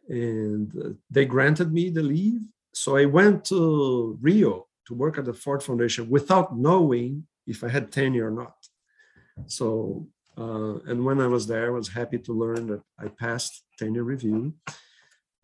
and 0.07 0.97
they 1.09 1.25
granted 1.25 1.71
me 1.73 1.89
the 1.89 2.03
leave. 2.03 2.41
So 2.73 2.97
I 2.97 3.05
went 3.05 3.45
to 3.45 4.17
Rio 4.21 4.67
to 4.87 4.93
work 4.93 5.17
at 5.17 5.25
the 5.25 5.33
Ford 5.33 5.63
Foundation 5.63 6.09
without 6.09 6.57
knowing 6.57 7.27
if 7.47 7.63
I 7.63 7.69
had 7.69 7.91
tenure 7.91 8.27
or 8.27 8.31
not. 8.31 8.57
So 9.47 10.07
Uh, 10.37 10.77
and 10.89 10.99
when 11.07 11.19
I 11.21 11.27
was 11.35 11.47
there, 11.47 11.65
I 11.67 11.77
was 11.79 11.87
happy 11.99 12.19
to 12.19 12.33
learn 12.43 12.67
that 12.67 12.83
I 12.99 13.07
passed 13.07 13.63
tenure 13.79 14.03
review. 14.03 14.53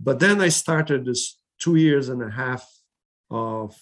But 0.08 0.20
then 0.20 0.42
I 0.42 0.50
started 0.50 1.06
this 1.06 1.40
two 1.64 1.76
years 1.76 2.10
and 2.10 2.22
a 2.22 2.30
half 2.30 2.64
of 3.30 3.76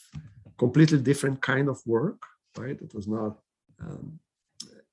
completely 0.58 1.00
different 1.00 1.42
kind 1.42 1.68
of 1.68 1.78
work, 1.86 2.22
right? 2.62 2.80
It 2.80 2.94
was 2.94 3.08
not, 3.08 3.34
um, 3.84 4.20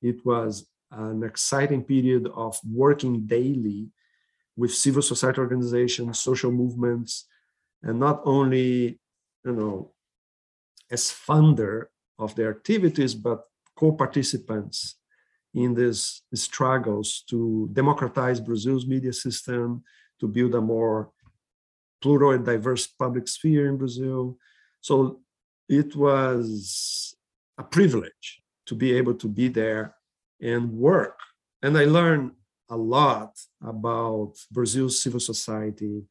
it 0.00 0.24
was 0.24 0.52
an 0.90 1.22
exciting 1.22 1.82
period 1.84 2.24
of 2.34 2.52
working 2.64 3.26
daily 3.26 3.90
with 4.56 4.74
civil 4.74 5.02
society 5.02 5.40
organizations, 5.40 6.18
social 6.18 6.50
movements, 6.50 7.26
and 7.82 8.00
not 8.00 8.22
only, 8.24 8.98
you 9.44 9.52
know, 9.52 9.92
as 10.90 11.04
funder 11.10 11.86
of 12.18 12.34
their 12.34 12.50
activities, 12.50 13.14
but 13.14 13.44
co-participants 13.76 14.96
in 15.54 15.74
these 15.74 16.22
struggles 16.34 17.22
to 17.28 17.68
democratize 17.72 18.40
Brazil's 18.40 18.86
media 18.86 19.12
system, 19.12 19.82
to 20.20 20.26
build 20.26 20.54
a 20.54 20.60
more 20.60 21.10
plural 22.00 22.32
and 22.32 22.44
diverse 22.44 22.86
public 22.86 23.28
sphere 23.28 23.68
in 23.68 23.76
Brazil. 23.76 24.38
So 24.80 25.20
it 25.68 25.94
was 25.96 27.14
a 27.58 27.62
privilege 27.62 28.42
to 28.66 28.74
be 28.74 28.92
able 28.94 29.14
to 29.14 29.28
be 29.28 29.48
there 29.48 29.94
and 30.40 30.72
work. 30.72 31.18
And 31.62 31.76
I 31.76 31.84
learned 31.84 32.32
a 32.68 32.76
lot 32.76 33.38
about 33.62 34.32
Brazil's 34.50 35.02
civil 35.02 35.20
society 35.20 36.02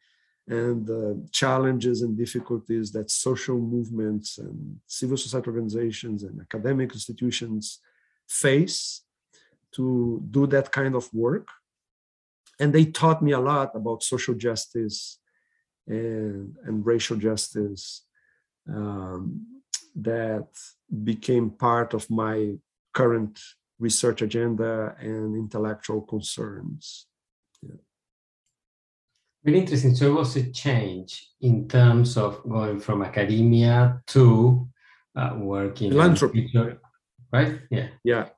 and 0.48 0.86
the 0.86 1.28
challenges 1.32 2.02
and 2.02 2.18
difficulties 2.18 2.92
that 2.92 3.10
social 3.10 3.58
movements 3.58 4.38
and 4.38 4.78
civil 4.86 5.18
society 5.18 5.48
organizations 5.48 6.24
and 6.24 6.40
academic 6.40 6.94
institutions 6.94 7.80
face 8.28 9.02
to 9.72 10.24
do 10.32 10.46
that 10.48 10.72
kind 10.72 10.96
of 10.96 11.12
work. 11.14 11.48
And 12.60 12.72
they 12.72 12.86
taught 12.86 13.22
me 13.22 13.34
a 13.34 13.40
lot 13.40 13.76
about 13.76 14.04
social 14.04 14.36
justice 14.36 15.20
and, 15.88 16.56
and 16.66 16.86
racial 16.86 17.18
justice 17.18 18.06
um, 18.70 19.46
that 19.96 20.48
became 21.04 21.50
part 21.50 21.94
of 21.94 22.10
my 22.10 22.56
current 22.94 23.40
research 23.80 24.22
agenda 24.22 24.96
and 25.00 25.36
intellectual 25.36 26.02
concerns. 26.02 27.08
Yeah. 27.62 27.76
Really 29.44 29.60
interesting. 29.60 29.96
So 29.96 30.08
it 30.08 30.14
was 30.14 30.36
a 30.38 30.52
change 30.52 31.30
in 31.42 31.68
terms 31.68 32.18
of 32.18 32.42
going 32.50 32.80
from 32.80 33.04
academia 33.04 34.02
to 34.08 34.68
uh, 35.16 35.36
working 35.38 35.92
philanthropy, 35.92 36.52
right? 37.32 37.60
Yeah, 37.70 37.88
yeah, 38.04 38.30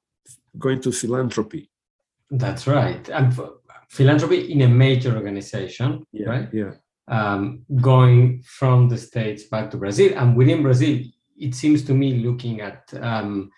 going 0.58 0.82
to 0.82 0.92
philanthropy. 0.92 1.72
That's 2.30 2.68
right, 2.68 3.08
and 3.10 3.34
philanthropy 3.90 4.52
in 4.52 4.62
a 4.62 4.68
major 4.68 5.16
organization, 5.16 6.04
yeah, 6.12 6.30
right? 6.30 6.50
Yeah, 6.54 6.74
um, 7.08 7.64
going 7.82 8.44
from 8.44 8.90
the 8.90 8.98
states 8.98 9.44
back 9.44 9.72
to 9.72 9.78
Brazil, 9.78 10.14
and 10.18 10.36
within 10.36 10.62
Brazil, 10.62 11.00
it 11.38 11.56
seems 11.56 11.84
to 11.86 11.94
me, 11.94 12.16
looking 12.16 12.62
at 12.62 12.84
um, 13.02 13.50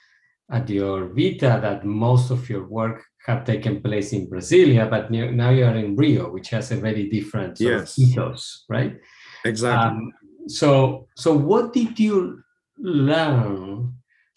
at 0.51 0.69
your 0.69 1.07
vita, 1.13 1.59
that 1.61 1.85
most 1.85 2.31
of 2.31 2.49
your 2.49 2.67
work 2.67 3.03
have 3.25 3.45
taken 3.45 3.81
place 3.81 4.13
in 4.13 4.27
Brasilia, 4.27 4.89
but 4.89 5.11
now 5.11 5.49
you 5.49 5.65
are 5.65 5.75
in 5.75 5.95
Rio, 5.95 6.31
which 6.31 6.49
has 6.49 6.71
a 6.71 6.75
very 6.75 7.09
different 7.09 7.59
yes. 7.59 7.99
ethos, 7.99 8.65
right? 8.69 8.99
Exactly. 9.45 9.89
Um, 9.89 10.13
so, 10.47 11.07
so 11.15 11.33
what 11.33 11.73
did 11.73 11.99
you 11.99 12.41
learn, 12.79 13.93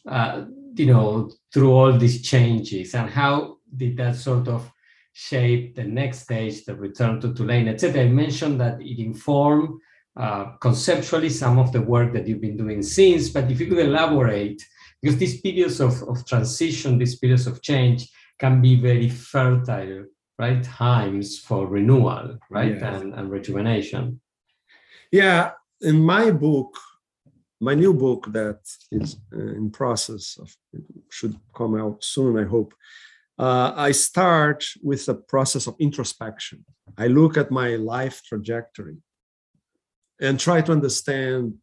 uh, 0.07 0.45
you 0.75 0.87
know, 0.87 1.31
through 1.53 1.73
all 1.73 1.97
these 1.97 2.23
changes, 2.23 2.95
and 2.95 3.09
how 3.09 3.59
did 3.75 3.97
that 3.97 4.17
sort 4.17 4.49
of 4.49 4.71
shape 5.15 5.75
the 5.75 5.85
next 5.85 6.21
stage, 6.21 6.65
the 6.65 6.75
return 6.75 7.21
to 7.21 7.33
Tulane, 7.33 7.69
etc.? 7.69 8.03
I 8.03 8.09
mentioned 8.09 8.61
that 8.61 8.81
it 8.81 8.99
informed 8.99 9.81
uh, 10.17 10.57
conceptually 10.61 11.31
some 11.31 11.59
of 11.59 11.73
the 11.73 11.81
work 11.81 12.13
that 12.13 12.27
you've 12.27 12.41
been 12.41 12.57
doing 12.57 12.83
since, 12.83 13.31
but 13.31 13.51
if 13.51 13.59
you 13.61 13.67
could 13.67 13.79
elaborate, 13.79 14.63
because 15.03 15.19
these 15.19 15.41
periods 15.41 15.81
of, 15.81 16.01
of 16.05 16.25
transition, 16.27 16.99
these 16.99 17.19
periods 17.19 17.47
of 17.47 17.61
change 17.61 18.09
can 18.39 18.63
be 18.63 18.77
very 18.77 19.09
fertile, 19.09 20.05
right? 20.39 20.63
Times 20.63 21.39
for 21.39 21.67
renewal, 21.67 22.39
right? 22.51 22.75
Yes. 22.75 22.83
And, 22.83 23.15
and 23.15 23.31
rejuvenation. 23.31 24.21
Yeah, 25.11 25.53
in 25.81 26.01
my 26.01 26.31
book, 26.31 26.79
my 27.61 27.75
new 27.75 27.93
book 27.93 28.33
that 28.33 28.61
is 28.91 29.17
uh, 29.35 29.39
in 29.39 29.71
process 29.71 30.39
of 30.41 30.57
should 31.11 31.37
come 31.55 31.77
out 31.77 32.03
soon, 32.03 32.39
I 32.39 32.49
hope. 32.49 32.73
Uh, 33.39 33.73
I 33.77 33.93
start 33.93 34.65
with 34.83 35.09
a 35.09 35.15
process 35.15 35.67
of 35.67 35.75
introspection. 35.81 36.65
I 36.97 37.09
look 37.09 37.37
at 37.37 37.51
my 37.51 37.77
life 37.77 38.23
trajectory 38.25 38.99
and 40.21 40.39
try 40.39 40.61
to 40.61 40.73
understand 40.73 41.55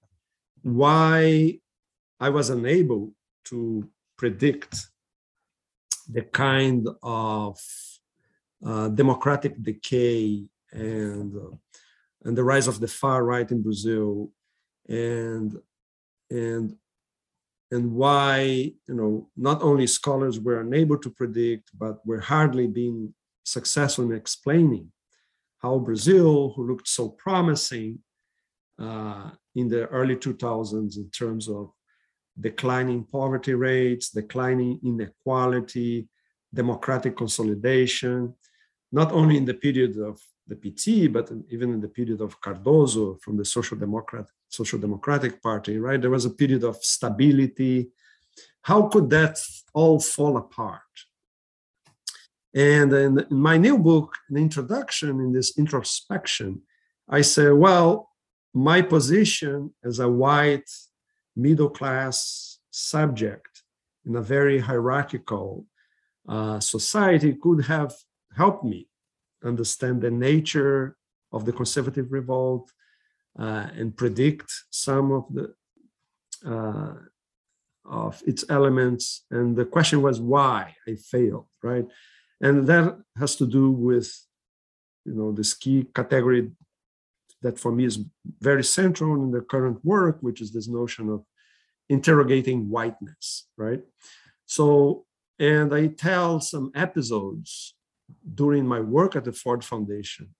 why 0.62 1.60
I 2.20 2.30
was 2.30 2.50
unable 2.50 3.14
to 3.46 3.88
predict 4.18 4.88
the 6.12 6.22
kind 6.22 6.88
of 7.04 7.60
uh, 8.66 8.90
democratic 8.90 9.62
decay 9.62 10.44
and 10.72 11.36
uh, 11.36 11.56
and 12.26 12.38
the 12.38 12.44
rise 12.44 12.68
of 12.68 12.80
the 12.80 12.88
far 12.88 13.24
right 13.24 13.50
in 13.50 13.62
Brazil 13.62 14.30
and 14.88 15.58
and 16.30 16.76
and 17.72 17.94
why 17.94 18.40
you 18.88 18.96
know 19.00 19.30
not 19.38 19.62
only 19.62 19.88
scholars 19.88 20.40
were 20.40 20.60
unable 20.62 20.98
to 20.98 21.10
predict 21.10 21.70
but 21.78 22.06
were 22.06 22.20
hardly 22.20 22.68
being 22.68 23.14
successful 23.44 24.06
in 24.06 24.16
explaining 24.16 24.92
how 25.60 25.78
Brazil, 25.78 26.54
who 26.56 26.68
looked 26.68 26.88
so 26.88 27.10
promising, 27.10 28.00
uh, 28.80 29.32
in 29.56 29.68
the 29.68 29.86
early 29.88 30.16
2000s 30.16 30.98
in 30.98 31.10
terms 31.10 31.50
of 31.50 31.72
declining 32.40 33.04
poverty 33.04 33.54
rates, 33.54 34.10
declining 34.10 34.80
inequality, 34.84 36.08
democratic 36.54 37.16
consolidation, 37.18 38.34
not 38.92 39.12
only 39.12 39.38
in 39.38 39.46
the 39.46 39.54
period 39.54 39.98
of 39.98 40.20
the 40.48 40.56
PT, 40.56 41.12
but 41.12 41.32
even 41.50 41.74
in 41.74 41.82
the 41.82 41.88
period 41.88 42.22
of 42.22 42.40
Cardoso 42.42 43.22
from 43.22 43.38
the 43.38 43.46
Social 43.46 43.78
Democrat, 43.78 44.26
Social 44.48 44.80
Democratic 44.80 45.42
Party, 45.44 45.78
right? 45.78 46.02
There 46.02 46.10
was 46.10 46.26
a 46.26 46.32
period 46.32 46.64
of 46.64 46.78
stability. 46.78 47.90
How 48.64 48.84
could 48.88 49.10
that 49.12 49.40
all 49.74 50.00
fall 50.00 50.38
apart? 50.38 50.82
And 52.56 52.92
in 52.92 53.26
my 53.30 53.58
new 53.58 53.78
book, 53.78 54.16
an 54.30 54.38
introduction 54.38 55.20
in 55.20 55.32
this 55.32 55.58
introspection, 55.58 56.64
I 57.08 57.22
say, 57.22 57.52
well, 57.52 58.10
my 58.54 58.82
position 58.82 59.72
as 59.84 60.00
a 60.00 60.10
white 60.10 60.70
middle 61.48 61.70
class 61.70 62.60
subject 62.72 63.64
in 64.06 64.16
a 64.16 64.22
very 64.22 64.60
hierarchical 64.60 65.66
uh, 66.28 66.60
society 66.60 67.34
could 67.34 67.66
have 67.66 67.94
helped 68.36 68.64
me 68.64 68.88
understand 69.44 70.02
the 70.02 70.12
nature 70.12 70.96
of 71.32 71.46
the 71.46 71.54
conservative 71.54 72.12
revolt 72.12 72.72
uh, 73.38 73.68
and 73.76 73.96
predict 73.96 74.50
some 74.70 75.12
of 75.12 75.24
the 75.34 75.54
uh, 76.46 76.94
of 77.86 78.22
its 78.26 78.46
elements. 78.50 79.26
And 79.32 79.56
the 79.56 79.66
question 79.66 80.02
was 80.02 80.22
why 80.22 80.76
i 80.88 80.96
failed 80.96 81.48
right? 81.64 81.86
And 82.42 82.68
that 82.68 82.98
has 83.18 83.36
to 83.38 83.46
do 83.46 83.72
with 83.72 84.10
you 85.06 85.14
know 85.14 85.32
this 85.32 85.54
key 85.54 85.88
category 85.94 86.52
that 87.42 87.60
for 87.60 87.72
me 87.72 87.86
is 87.86 88.04
very 88.42 88.64
central 88.64 89.16
in 89.24 89.32
the 89.32 89.42
current 89.42 89.84
work, 89.84 90.18
which 90.22 90.42
is 90.42 90.52
this 90.52 90.68
notion 90.68 91.10
of 91.10 91.24
interrogating 91.90 92.70
whiteness, 92.70 93.48
right? 93.58 93.82
So, 94.46 95.06
and 95.40 95.74
I 95.74 95.88
tell 95.88 96.42
some 96.42 96.72
episodes 96.76 97.76
during 98.36 98.66
my 98.66 98.80
work 98.80 99.16
at 99.16 99.24
the 99.24 99.32
Ford 99.32 99.64
Foundation 99.64 100.36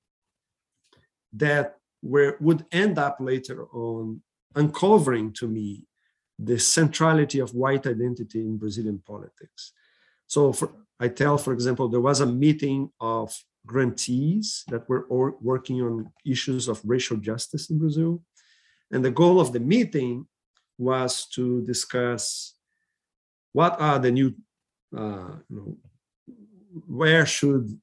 that 1.34 1.76
where 2.02 2.38
would 2.40 2.66
end 2.72 2.98
up 2.98 3.18
later 3.20 3.66
on 3.68 4.22
uncovering 4.56 5.32
to 5.34 5.48
me 5.48 5.86
the 6.38 6.58
centrality 6.58 7.40
of 7.40 7.54
white 7.54 7.86
identity 7.86 8.40
in 8.40 8.58
Brazilian 8.58 9.02
politics. 9.06 9.74
So 10.28 10.54
for, 10.54 10.72
I 11.00 11.10
tell, 11.10 11.38
for 11.38 11.54
example, 11.54 11.88
there 11.90 12.02
was 12.02 12.22
a 12.22 12.26
meeting 12.26 12.92
of 13.00 13.36
grantees 13.66 14.64
that 14.68 14.88
were 14.90 15.06
working 15.42 15.82
on 15.82 16.12
issues 16.26 16.68
of 16.68 16.82
racial 16.84 17.18
justice 17.18 17.70
in 17.70 17.78
Brazil. 17.78 18.22
And 18.92 19.04
the 19.04 19.12
goal 19.12 19.40
of 19.40 19.54
the 19.54 19.60
meeting 19.60 20.26
was 20.78 21.28
to 21.28 21.62
discuss 21.66 22.56
what 23.52 23.80
are 23.80 24.00
the 24.00 24.12
new, 24.12 24.34
uh, 24.96 25.36
you 25.50 25.56
know, 25.56 25.78
where 26.88 27.26
should 27.26 27.80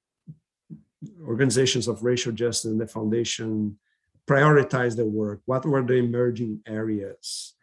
organizations 1.26 1.88
of 1.88 2.02
racial 2.02 2.32
justice 2.32 2.70
and 2.70 2.80
the 2.80 2.86
foundation 2.86 3.78
prioritize 4.26 4.96
their 4.96 5.06
work? 5.06 5.40
What 5.44 5.64
were 5.64 5.82
the 5.82 5.94
emerging 5.94 6.60
areas? 6.66 7.54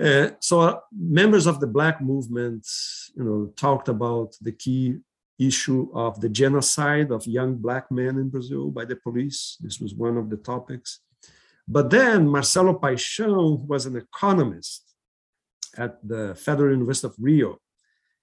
Uh, 0.00 0.30
so 0.40 0.60
uh, 0.60 0.80
members 0.96 1.46
of 1.46 1.58
the 1.58 1.66
Black 1.66 2.00
movement, 2.00 2.66
you 3.16 3.24
know, 3.24 3.52
talked 3.56 3.88
about 3.88 4.36
the 4.40 4.52
key 4.52 4.98
issue 5.38 5.88
of 5.94 6.20
the 6.20 6.28
genocide 6.28 7.10
of 7.10 7.26
young 7.26 7.54
Black 7.56 7.90
men 7.90 8.18
in 8.18 8.28
Brazil 8.28 8.70
by 8.70 8.84
the 8.84 8.96
police. 8.96 9.56
This 9.60 9.80
was 9.80 9.94
one 9.94 10.16
of 10.16 10.30
the 10.30 10.36
topics. 10.36 11.00
But 11.66 11.90
then 11.90 12.28
Marcelo 12.28 12.78
Paixão 12.78 13.64
was 13.66 13.86
an 13.86 13.96
economist 13.96 14.82
at 15.76 15.96
the 16.06 16.34
Federal 16.34 16.72
University 16.72 17.06
of 17.06 17.14
Rio, 17.18 17.58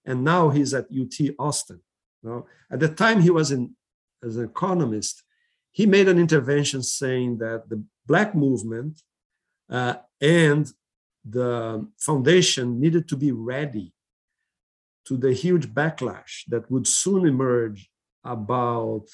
and 0.04 0.24
now 0.24 0.50
he's 0.50 0.74
at 0.74 0.88
UT 0.92 1.16
Austin. 1.40 1.80
Now, 2.24 2.46
at 2.72 2.80
the 2.80 2.90
time 2.90 3.22
he 3.22 3.30
was 3.30 3.52
in, 3.52 3.76
as 4.24 4.38
an 4.38 4.46
economist, 4.46 5.24
he 5.72 5.86
made 5.86 6.08
an 6.08 6.18
intervention 6.18 6.82
saying 6.82 7.38
that 7.38 7.70
the 7.70 7.84
Black 8.08 8.34
movement 8.34 9.02
uh, 9.70 9.96
and 10.20 10.72
the 11.24 11.88
foundation 12.00 12.80
needed 12.80 13.08
to 13.10 13.16
be 13.16 13.32
ready 13.32 13.94
to 15.08 15.18
the 15.18 15.34
huge 15.34 15.68
backlash 15.68 16.44
that 16.48 16.70
would 16.72 16.88
soon 16.88 17.28
emerge 17.28 17.90
about 18.24 19.06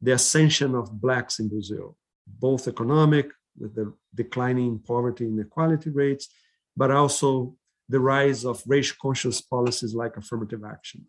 the 0.00 0.12
ascension 0.12 0.74
of 0.74 1.00
blacks 1.00 1.38
in 1.38 1.48
Brazil, 1.48 1.96
both 2.26 2.66
economic, 2.66 3.30
with 3.58 3.74
the 3.74 3.92
declining 4.14 4.78
poverty 4.78 5.26
inequality 5.26 5.90
rates, 5.90 6.28
but 6.76 6.90
also 6.90 7.54
the 7.88 8.00
rise 8.00 8.44
of 8.44 8.62
racial 8.66 8.96
conscious 9.00 9.40
policies 9.40 9.94
like 9.94 10.16
affirmative 10.16 10.62
action. 10.64 11.06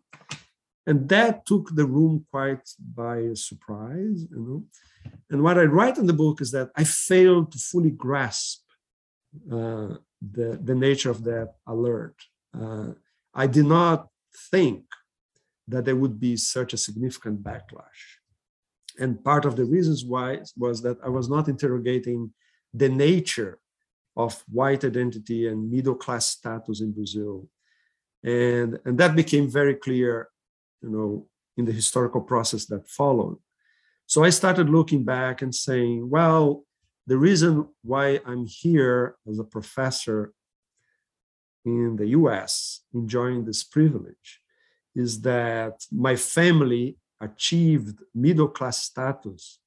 And 0.86 1.08
that 1.08 1.46
took 1.46 1.74
the 1.74 1.86
room 1.86 2.26
quite 2.30 2.68
by 2.78 3.32
surprise, 3.34 4.26
you 4.30 4.40
know. 4.46 4.64
And 5.30 5.42
what 5.42 5.58
I 5.58 5.64
write 5.64 5.96
in 5.96 6.06
the 6.06 6.12
book 6.12 6.40
is 6.40 6.50
that 6.50 6.70
I 6.76 6.84
failed 6.84 7.52
to 7.52 7.58
fully 7.58 7.90
grasp 7.90 8.60
uh, 9.50 9.96
the, 10.20 10.60
the 10.62 10.74
nature 10.74 11.10
of 11.10 11.24
that 11.24 11.54
alert. 11.66 12.14
Uh, 12.58 12.92
I 13.34 13.46
did 13.46 13.66
not 13.66 14.08
think 14.50 14.84
that 15.68 15.84
there 15.84 15.96
would 15.96 16.20
be 16.20 16.36
such 16.36 16.72
a 16.72 16.76
significant 16.78 17.42
backlash. 17.42 18.00
And 18.98 19.22
part 19.24 19.44
of 19.44 19.56
the 19.56 19.64
reasons 19.64 20.04
why 20.04 20.40
was 20.56 20.82
that 20.82 20.98
I 21.04 21.08
was 21.08 21.28
not 21.28 21.48
interrogating 21.48 22.32
the 22.72 22.88
nature 22.88 23.58
of 24.16 24.44
white 24.48 24.84
identity 24.84 25.48
and 25.48 25.70
middle 25.70 25.94
class 25.94 26.28
status 26.28 26.80
in 26.80 26.92
Brazil. 26.92 27.48
And, 28.22 28.78
and 28.84 28.96
that 28.98 29.16
became 29.16 29.50
very 29.50 29.74
clear, 29.74 30.28
you 30.82 30.90
know, 30.90 31.26
in 31.56 31.64
the 31.64 31.72
historical 31.72 32.20
process 32.20 32.66
that 32.66 32.88
followed. 32.88 33.38
So 34.06 34.22
I 34.22 34.30
started 34.30 34.68
looking 34.70 35.04
back 35.04 35.42
and 35.42 35.54
saying, 35.54 36.08
well, 36.08 36.64
the 37.06 37.16
reason 37.16 37.68
why 37.82 38.20
I'm 38.24 38.46
here 38.46 39.16
as 39.28 39.38
a 39.38 39.44
professor 39.44 40.32
in 41.64 41.96
the 41.96 42.08
US 42.08 42.80
enjoying 42.92 43.44
this 43.44 43.64
privilege 43.64 44.40
is 44.94 45.20
that 45.22 45.84
my 45.90 46.16
family 46.16 46.96
achieved 47.20 47.98
middle 48.14 48.48
class 48.48 48.82
status 48.82 49.58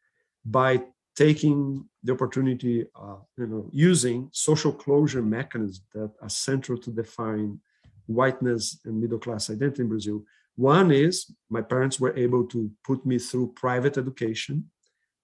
by 0.46 0.82
taking 1.16 1.84
the 2.04 2.14
opportunity 2.14 2.86
of 2.96 3.26
you 3.38 3.48
know 3.48 3.70
using 3.72 4.30
social 4.32 4.72
closure 4.72 5.24
mechanisms 5.24 5.82
that 5.94 6.12
are 6.22 6.30
central 6.30 6.78
to 6.78 6.92
define 6.92 7.60
whiteness 8.06 8.80
and 8.86 9.02
middle 9.02 9.20
class 9.20 9.50
identity 9.50 9.82
in 9.82 9.90
Brazil. 9.90 10.24
One 10.56 10.92
is 10.92 11.32
my 11.50 11.62
parents 11.62 12.00
were 12.00 12.16
able 12.18 12.46
to 12.48 12.72
put 12.84 13.06
me 13.06 13.20
through 13.20 13.54
private 13.56 13.98
education 13.98 14.70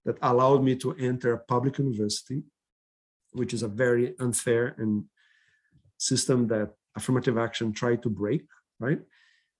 that 0.04 0.18
allowed 0.20 0.62
me 0.62 0.76
to 0.76 0.92
enter 0.94 1.32
a 1.32 1.38
public 1.38 1.78
university, 1.78 2.42
which 3.32 3.54
is 3.54 3.62
a 3.62 3.68
very 3.68 4.14
unfair 4.18 4.74
and 4.78 5.04
system 6.04 6.46
that 6.48 6.68
affirmative 6.96 7.38
action 7.38 7.72
tried 7.72 8.02
to 8.02 8.10
break, 8.10 8.42
right? 8.78 9.00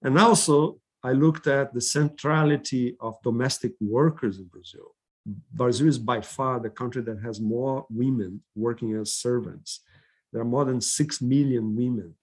And 0.03 0.19
also, 0.19 0.79
I 1.03 1.13
looked 1.13 1.47
at 1.47 1.75
the 1.75 1.81
centrality 1.81 2.97
of 3.01 3.23
domestic 3.23 3.73
workers 3.81 4.39
in 4.39 4.47
Brazil. 4.47 4.95
Brazil 5.53 5.89
is 5.89 5.99
by 5.99 6.21
far 6.21 6.61
the 6.61 6.71
country 6.71 7.03
that 7.03 7.21
has 7.23 7.41
more 7.41 7.87
women 7.91 8.43
working 8.55 8.95
as 8.95 9.15
servants. 9.15 9.81
There 10.33 10.43
are 10.43 10.53
more 10.57 10.65
than 10.65 10.81
6 10.81 11.23
million 11.23 11.75
women. 11.75 12.15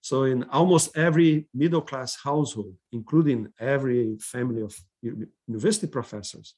So, 0.00 0.24
in 0.24 0.44
almost 0.44 0.96
every 0.96 1.48
middle 1.52 1.82
class 1.82 2.16
household, 2.22 2.74
including 2.92 3.52
every 3.60 4.16
family 4.20 4.62
of 4.62 4.74
university 5.46 5.88
professors, 5.88 6.54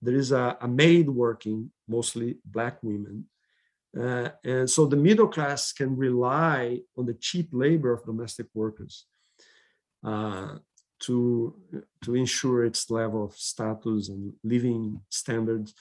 there 0.00 0.14
is 0.14 0.32
a, 0.32 0.56
a 0.60 0.68
maid 0.68 1.10
working, 1.10 1.70
mostly 1.88 2.36
Black 2.44 2.82
women, 2.82 3.26
uh, 3.98 4.28
and 4.42 4.68
so 4.68 4.86
the 4.86 4.96
middle 4.96 5.28
class 5.28 5.72
can 5.72 5.96
rely 5.96 6.80
on 6.96 7.06
the 7.06 7.14
cheap 7.14 7.48
labor 7.52 7.92
of 7.92 8.04
domestic 8.04 8.46
workers 8.54 9.06
uh, 10.04 10.56
to, 11.00 11.54
to 12.02 12.14
ensure 12.14 12.64
its 12.64 12.90
level 12.90 13.24
of 13.24 13.34
status 13.34 14.08
and 14.08 14.32
living 14.42 15.00
standards. 15.10 15.74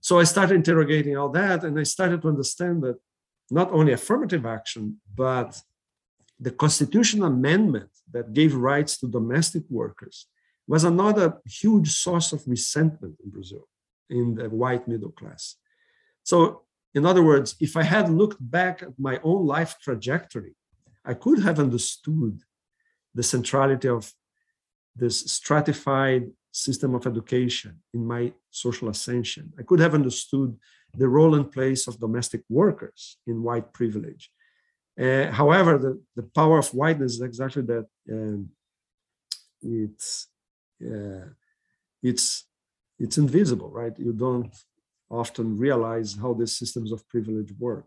So 0.00 0.20
I 0.20 0.24
started 0.24 0.54
interrogating 0.54 1.16
all 1.16 1.30
that, 1.30 1.64
and 1.64 1.78
I 1.78 1.82
started 1.82 2.22
to 2.22 2.28
understand 2.28 2.82
that 2.82 2.98
not 3.50 3.72
only 3.72 3.92
affirmative 3.92 4.46
action, 4.46 5.00
but 5.14 5.60
the 6.38 6.50
constitutional 6.50 7.28
amendment 7.28 7.90
that 8.10 8.32
gave 8.32 8.54
rights 8.54 8.98
to 8.98 9.06
domestic 9.08 9.64
workers 9.68 10.26
was 10.66 10.84
another 10.84 11.38
huge 11.44 11.90
source 11.92 12.32
of 12.32 12.46
resentment 12.46 13.16
in 13.22 13.30
Brazil 13.30 13.68
in 14.08 14.34
the 14.34 14.48
white 14.48 14.86
middle 14.86 15.10
class. 15.10 15.56
So 16.24 16.62
in 16.94 17.06
other 17.06 17.22
words, 17.22 17.56
if 17.60 17.76
I 17.76 17.82
had 17.82 18.10
looked 18.10 18.38
back 18.40 18.82
at 18.82 18.98
my 18.98 19.18
own 19.22 19.46
life 19.46 19.76
trajectory, 19.80 20.54
I 21.04 21.14
could 21.14 21.40
have 21.42 21.58
understood 21.58 22.40
the 23.14 23.22
centrality 23.22 23.88
of 23.88 24.12
this 24.94 25.20
stratified 25.20 26.30
system 26.52 26.94
of 26.94 27.06
education 27.06 27.80
in 27.94 28.06
my 28.06 28.32
social 28.50 28.88
ascension. 28.88 29.52
I 29.58 29.62
could 29.62 29.80
have 29.80 29.94
understood 29.94 30.56
the 30.94 31.08
role 31.08 31.34
and 31.34 31.50
place 31.50 31.86
of 31.86 31.98
domestic 31.98 32.42
workers 32.50 33.16
in 33.26 33.42
white 33.42 33.72
privilege. 33.72 34.30
Uh, 35.00 35.30
however, 35.30 35.78
the, 35.78 36.00
the 36.14 36.22
power 36.22 36.58
of 36.58 36.68
whiteness 36.74 37.14
is 37.14 37.22
exactly 37.22 37.62
that 37.62 37.86
um, 38.10 38.50
it's 39.62 40.26
uh, 40.84 41.26
it's 42.02 42.44
it's 42.98 43.16
invisible, 43.16 43.70
right? 43.70 43.98
You 43.98 44.12
don't 44.12 44.54
often 45.12 45.58
realize 45.58 46.16
how 46.20 46.32
these 46.32 46.56
systems 46.56 46.90
of 46.90 47.06
privilege 47.08 47.52
work. 47.58 47.86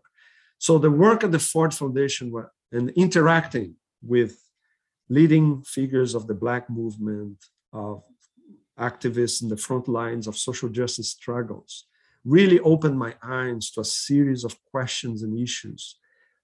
So 0.58 0.78
the 0.78 0.90
work 0.90 1.24
at 1.24 1.32
the 1.32 1.38
Ford 1.38 1.74
Foundation 1.74 2.32
and 2.72 2.90
interacting 2.90 3.74
with 4.02 4.38
leading 5.08 5.62
figures 5.62 6.14
of 6.14 6.26
the 6.26 6.34
Black 6.34 6.70
movement, 6.70 7.38
of 7.72 8.02
activists 8.78 9.42
in 9.42 9.48
the 9.48 9.56
front 9.56 9.88
lines 9.88 10.26
of 10.26 10.36
social 10.36 10.68
justice 10.68 11.10
struggles, 11.10 11.86
really 12.24 12.60
opened 12.60 12.98
my 12.98 13.14
eyes 13.22 13.70
to 13.70 13.80
a 13.80 13.84
series 13.84 14.44
of 14.44 14.56
questions 14.64 15.22
and 15.22 15.38
issues 15.38 15.96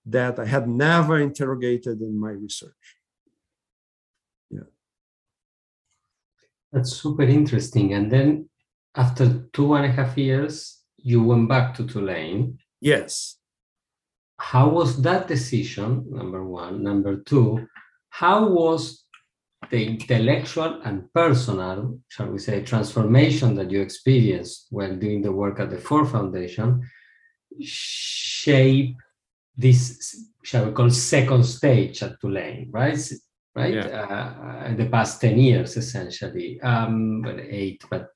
that 0.07 0.39
I 0.39 0.47
had 0.47 0.69
never 0.69 1.19
interrogated 1.19 2.01
in 2.01 2.19
my 2.19 2.31
research. 2.31 2.97
Yeah. 4.51 4.69
That's 6.73 6.93
super 6.93 7.23
interesting. 7.23 7.93
And 7.95 8.11
then 8.11 8.49
after 8.95 9.45
two 9.53 9.75
and 9.75 9.87
a 9.87 9.93
half 9.93 10.17
years, 10.19 10.81
you 10.99 11.23
went 11.23 11.49
back 11.49 11.75
to 11.75 11.87
Tulane. 11.87 12.59
Yes. 12.81 13.37
How 14.39 14.69
was 14.69 15.01
that 15.03 15.29
decision? 15.29 16.05
Number 16.11 16.45
one. 16.45 16.83
Number 16.83 17.17
two, 17.17 17.67
how 18.11 18.49
was 18.49 19.05
the 19.71 19.87
intellectual 19.87 20.81
and 20.85 21.11
personal, 21.15 21.99
shall 22.09 22.27
we 22.27 22.39
say, 22.39 22.63
transformation 22.63 23.55
that 23.55 23.71
you 23.71 23.81
experienced 23.81 24.67
while 24.71 24.95
doing 24.97 25.23
the 25.23 25.33
work 25.33 25.61
at 25.61 25.71
the 25.71 25.79
Ford 25.79 26.09
Foundation 26.09 26.83
shape 27.61 28.97
this, 29.57 30.27
shall 30.43 30.67
we 30.67 30.73
call, 30.73 30.91
second 30.91 31.45
stage 31.45 32.03
at 32.03 32.21
Tulane, 32.21 32.71
right? 32.73 32.99
Right, 33.55 33.75
yeah. 33.75 34.63
uh, 34.63 34.67
in 34.69 34.77
the 34.79 34.87
past 34.87 35.21
ten 35.21 35.39
years, 35.39 35.77
essentially, 35.77 36.59
um, 36.63 37.23
eight, 37.39 37.85
but 37.91 38.09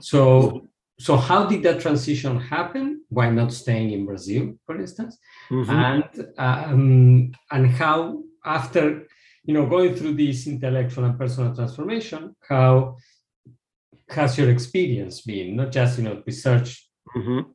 so, 0.00 0.66
so 0.98 1.16
how 1.16 1.46
did 1.46 1.62
that 1.62 1.80
transition 1.80 2.38
happen? 2.40 3.02
Why 3.08 3.30
not 3.30 3.52
staying 3.52 3.92
in 3.92 4.06
Brazil, 4.06 4.54
for 4.66 4.78
instance? 4.78 5.18
Mm-hmm. 5.50 5.70
And 5.70 6.28
um, 6.38 7.32
and 7.50 7.70
how 7.70 8.22
after 8.44 9.06
you 9.44 9.54
know 9.54 9.66
going 9.66 9.94
through 9.94 10.14
this 10.14 10.46
intellectual 10.46 11.04
and 11.04 11.18
personal 11.18 11.54
transformation, 11.54 12.36
how 12.48 12.96
has 14.10 14.36
your 14.36 14.50
experience 14.50 15.22
been? 15.22 15.56
Not 15.56 15.72
just 15.72 15.98
you 15.98 16.04
know 16.04 16.22
research, 16.26 16.86
mm-hmm. 17.16 17.50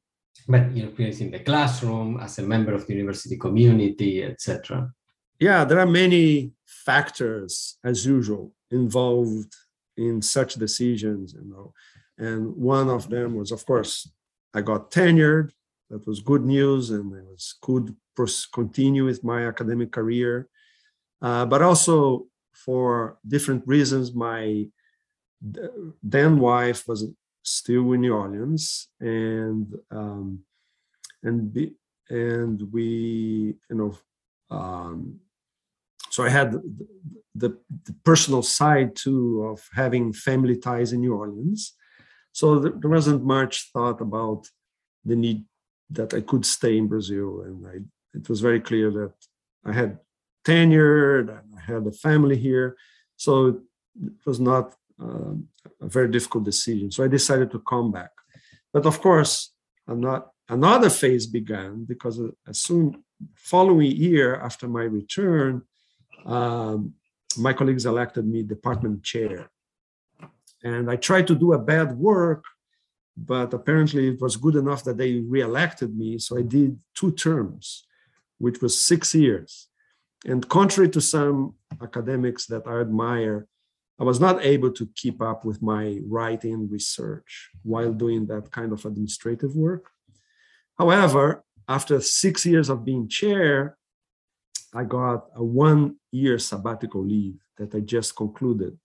but 0.48 0.76
your 0.76 0.88
experience 0.88 1.22
in 1.22 1.32
the 1.32 1.39
classroom 1.39 2.20
as 2.20 2.39
a 2.39 2.43
member 2.43 2.74
of 2.74 2.88
the 2.88 2.93
university 2.93 3.38
community, 3.38 4.24
etc. 4.24 4.91
Yeah, 5.39 5.66
there 5.66 5.80
are 5.80 5.86
many 5.86 6.54
factors, 6.66 7.78
as 7.84 8.06
usual, 8.06 8.54
involved 8.72 9.54
in 9.98 10.22
such 10.22 10.56
decisions. 10.56 11.34
You 11.34 11.46
know, 11.46 11.74
and 12.18 12.55
one 12.55 12.89
of 12.89 13.09
them 13.09 13.36
was, 13.36 13.51
of 13.51 13.66
course, 13.66 14.09
I 14.53 14.61
got 14.61 14.91
tenured. 14.91 15.51
That 15.89 16.07
was 16.07 16.20
good 16.20 16.45
news, 16.45 16.89
and 16.89 17.13
it 17.13 17.26
was 17.26 17.55
good 17.61 17.95
continue 18.53 19.05
with 19.05 19.24
my 19.24 19.45
academic 19.45 19.91
career. 19.91 20.47
Uh, 21.22 21.45
but 21.45 21.61
also 21.61 22.28
for 22.53 23.18
different 23.28 23.63
reasons, 23.68 24.13
my 24.13 24.68
then 26.01 26.39
wife 26.39 26.88
was 26.88 27.07
still 27.43 27.91
in 27.91 28.01
New 28.01 28.13
Orleans, 28.13 28.88
and 28.99 29.68
um, 29.91 30.39
and 31.24 31.53
be, 31.53 31.74
and 32.09 32.61
we 32.72 33.55
you 33.70 33.76
know 33.76 33.97
um, 34.49 35.20
so 36.09 36.24
I 36.24 36.30
had 36.30 36.53
the, 36.53 36.88
the, 37.36 37.57
the, 37.84 37.93
personal 38.05 38.41
side 38.41 38.95
too 38.95 39.43
of 39.43 39.68
having 39.74 40.13
family 40.13 40.55
ties 40.55 40.93
in 40.93 41.01
New 41.01 41.13
Orleans. 41.13 41.74
So 42.39 42.59
there 42.59 42.89
wasn't 42.97 43.23
much 43.23 43.71
thought 43.71 44.01
about 44.01 44.41
the 45.05 45.15
need 45.15 45.45
that 45.89 46.13
I 46.13 46.19
could 46.19 46.45
stay 46.45 46.77
in 46.77 46.88
Brazil, 46.88 47.29
and 47.45 47.65
I, 47.65 47.75
it 48.17 48.27
was 48.27 48.41
very 48.41 48.59
clear 48.59 48.91
that 48.91 49.13
I 49.63 49.71
had 49.71 49.99
tenure, 50.43 51.41
I 51.57 51.61
had 51.71 51.88
a 51.88 51.93
family 51.93 52.36
here, 52.36 52.75
so 53.15 53.61
it 54.07 54.25
was 54.25 54.41
not 54.41 54.75
um, 54.99 55.47
a 55.79 55.88
very 55.88 56.09
difficult 56.09 56.43
decision. 56.43 56.91
So 56.91 57.05
I 57.05 57.07
decided 57.07 57.51
to 57.51 57.59
come 57.59 57.89
back. 57.93 58.11
But 58.73 58.86
of 58.86 58.99
course, 58.99 59.53
not, 59.88 60.31
another 60.49 60.89
phase 60.89 61.27
began 61.27 61.86
because 61.86 62.19
as 62.45 62.57
soon 62.59 63.01
following 63.36 63.91
year 63.91 64.36
after 64.47 64.67
my 64.67 64.83
return, 64.83 65.61
um, 66.25 66.95
my 67.38 67.53
colleagues 67.53 67.86
elected 67.86 68.27
me 68.27 68.43
department 68.43 69.03
chair. 69.03 69.49
And 70.66 70.89
I 70.89 70.95
tried 70.95 71.28
to 71.28 71.36
do 71.36 71.53
a 71.53 71.59
bad 71.59 71.95
work, 71.95 72.43
but 73.16 73.53
apparently 73.53 74.09
it 74.09 74.20
was 74.20 74.36
good 74.36 74.55
enough 74.55 74.84
that 74.86 74.97
they 74.97 75.20
reelected 75.20 75.95
me. 75.95 76.18
So 76.18 76.39
I 76.39 76.41
did 76.41 76.80
two 76.95 77.11
terms, 77.11 77.86
which 78.39 78.61
was 78.63 78.82
six 78.82 79.13
years. 79.13 79.68
And 80.26 80.49
contrary 80.49 80.89
to 80.89 81.01
some 81.01 81.53
academics 81.80 82.47
that 82.47 82.66
I 82.66 82.82
admire, 82.82 83.47
I 83.99 84.03
was 84.03 84.20
not 84.20 84.43
able 84.43 84.72
to 84.72 84.89
keep 84.95 85.22
up 85.22 85.45
with 85.45 85.61
my 85.61 85.99
writing 86.03 86.68
research 86.68 87.51
while 87.61 87.93
doing 87.93 88.26
that 88.26 88.49
kind 88.49 88.74
of 88.74 88.84
administrative 88.86 89.55
work. 89.55 89.91
However, 90.80 91.43
after 91.70 92.01
six 92.01 92.43
years 92.43 92.70
of 92.70 92.84
being 92.84 93.07
chair, 93.07 93.78
I 94.74 94.84
got 94.84 95.28
a 95.36 95.43
one 95.43 95.97
year 96.11 96.39
sabbatical 96.39 97.05
leave 97.05 97.38
that 97.57 97.74
I 97.76 97.82
just 97.82 98.16
concluded. 98.16 98.78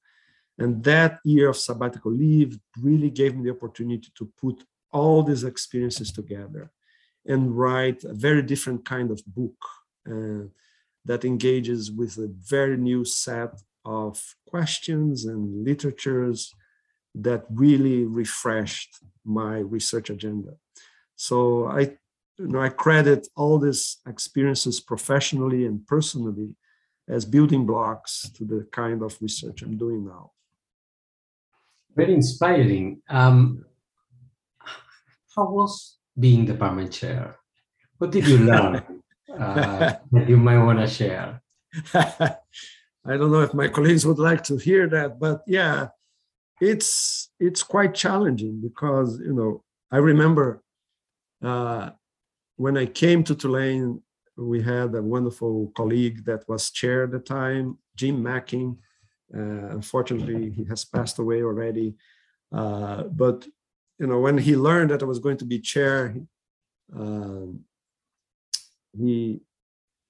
And 0.60 0.84
that 0.84 1.20
year 1.24 1.48
of 1.48 1.56
sabbatical 1.56 2.12
leave 2.12 2.58
really 2.78 3.08
gave 3.08 3.34
me 3.34 3.44
the 3.44 3.56
opportunity 3.56 4.08
to 4.18 4.30
put 4.38 4.62
all 4.92 5.22
these 5.22 5.42
experiences 5.42 6.12
together 6.12 6.70
and 7.26 7.56
write 7.56 8.04
a 8.04 8.12
very 8.12 8.42
different 8.42 8.84
kind 8.84 9.10
of 9.10 9.22
book 9.26 9.58
uh, 10.06 10.44
that 11.06 11.24
engages 11.24 11.90
with 11.90 12.18
a 12.18 12.28
very 12.56 12.76
new 12.76 13.06
set 13.06 13.52
of 13.86 14.22
questions 14.46 15.24
and 15.24 15.64
literatures 15.64 16.54
that 17.14 17.46
really 17.48 18.04
refreshed 18.04 18.98
my 19.24 19.58
research 19.60 20.10
agenda. 20.10 20.52
So 21.16 21.68
I, 21.68 21.80
you 22.38 22.48
know, 22.48 22.60
I 22.60 22.68
credit 22.68 23.28
all 23.34 23.58
these 23.58 23.96
experiences 24.06 24.78
professionally 24.78 25.64
and 25.64 25.86
personally 25.86 26.54
as 27.08 27.24
building 27.24 27.64
blocks 27.64 28.28
to 28.36 28.44
the 28.44 28.66
kind 28.72 29.02
of 29.02 29.16
research 29.22 29.62
I'm 29.62 29.78
doing 29.78 30.04
now. 30.04 30.32
Very 32.00 32.14
inspiring. 32.14 33.02
Um, 33.08 33.64
how 35.34 35.50
was 35.50 35.98
being 36.18 36.44
the 36.46 36.52
department 36.52 36.92
chair? 36.92 37.36
What 37.98 38.10
did 38.10 38.26
you 38.26 38.38
learn 38.38 39.02
uh, 39.38 39.94
that 40.12 40.28
you 40.28 40.36
might 40.36 40.64
want 40.64 40.78
to 40.80 40.86
share? 40.86 41.42
I 41.94 43.16
don't 43.16 43.30
know 43.30 43.40
if 43.40 43.54
my 43.54 43.68
colleagues 43.68 44.06
would 44.06 44.18
like 44.18 44.42
to 44.44 44.56
hear 44.56 44.88
that, 44.88 45.18
but 45.18 45.42
yeah, 45.46 45.88
it's 46.60 47.30
it's 47.38 47.62
quite 47.62 47.94
challenging 47.94 48.60
because 48.60 49.18
you 49.20 49.32
know 49.32 49.62
I 49.90 49.98
remember 49.98 50.62
uh, 51.42 51.90
when 52.56 52.76
I 52.76 52.86
came 52.86 53.24
to 53.24 53.34
Tulane, 53.34 54.02
we 54.36 54.62
had 54.62 54.94
a 54.94 55.02
wonderful 55.02 55.72
colleague 55.76 56.24
that 56.26 56.48
was 56.48 56.70
chair 56.70 57.04
at 57.04 57.12
the 57.12 57.18
time, 57.18 57.78
Jim 57.96 58.22
Macking. 58.22 58.76
Uh, 59.34 59.70
unfortunately, 59.76 60.50
he 60.50 60.64
has 60.64 60.84
passed 60.84 61.18
away 61.18 61.42
already. 61.42 61.94
Uh, 62.52 63.04
but 63.04 63.46
you 63.98 64.06
know, 64.06 64.18
when 64.18 64.38
he 64.38 64.56
learned 64.56 64.90
that 64.90 65.02
I 65.02 65.06
was 65.06 65.18
going 65.18 65.36
to 65.38 65.44
be 65.44 65.60
chair, 65.60 66.16
um, 66.94 67.60
he 68.96 69.40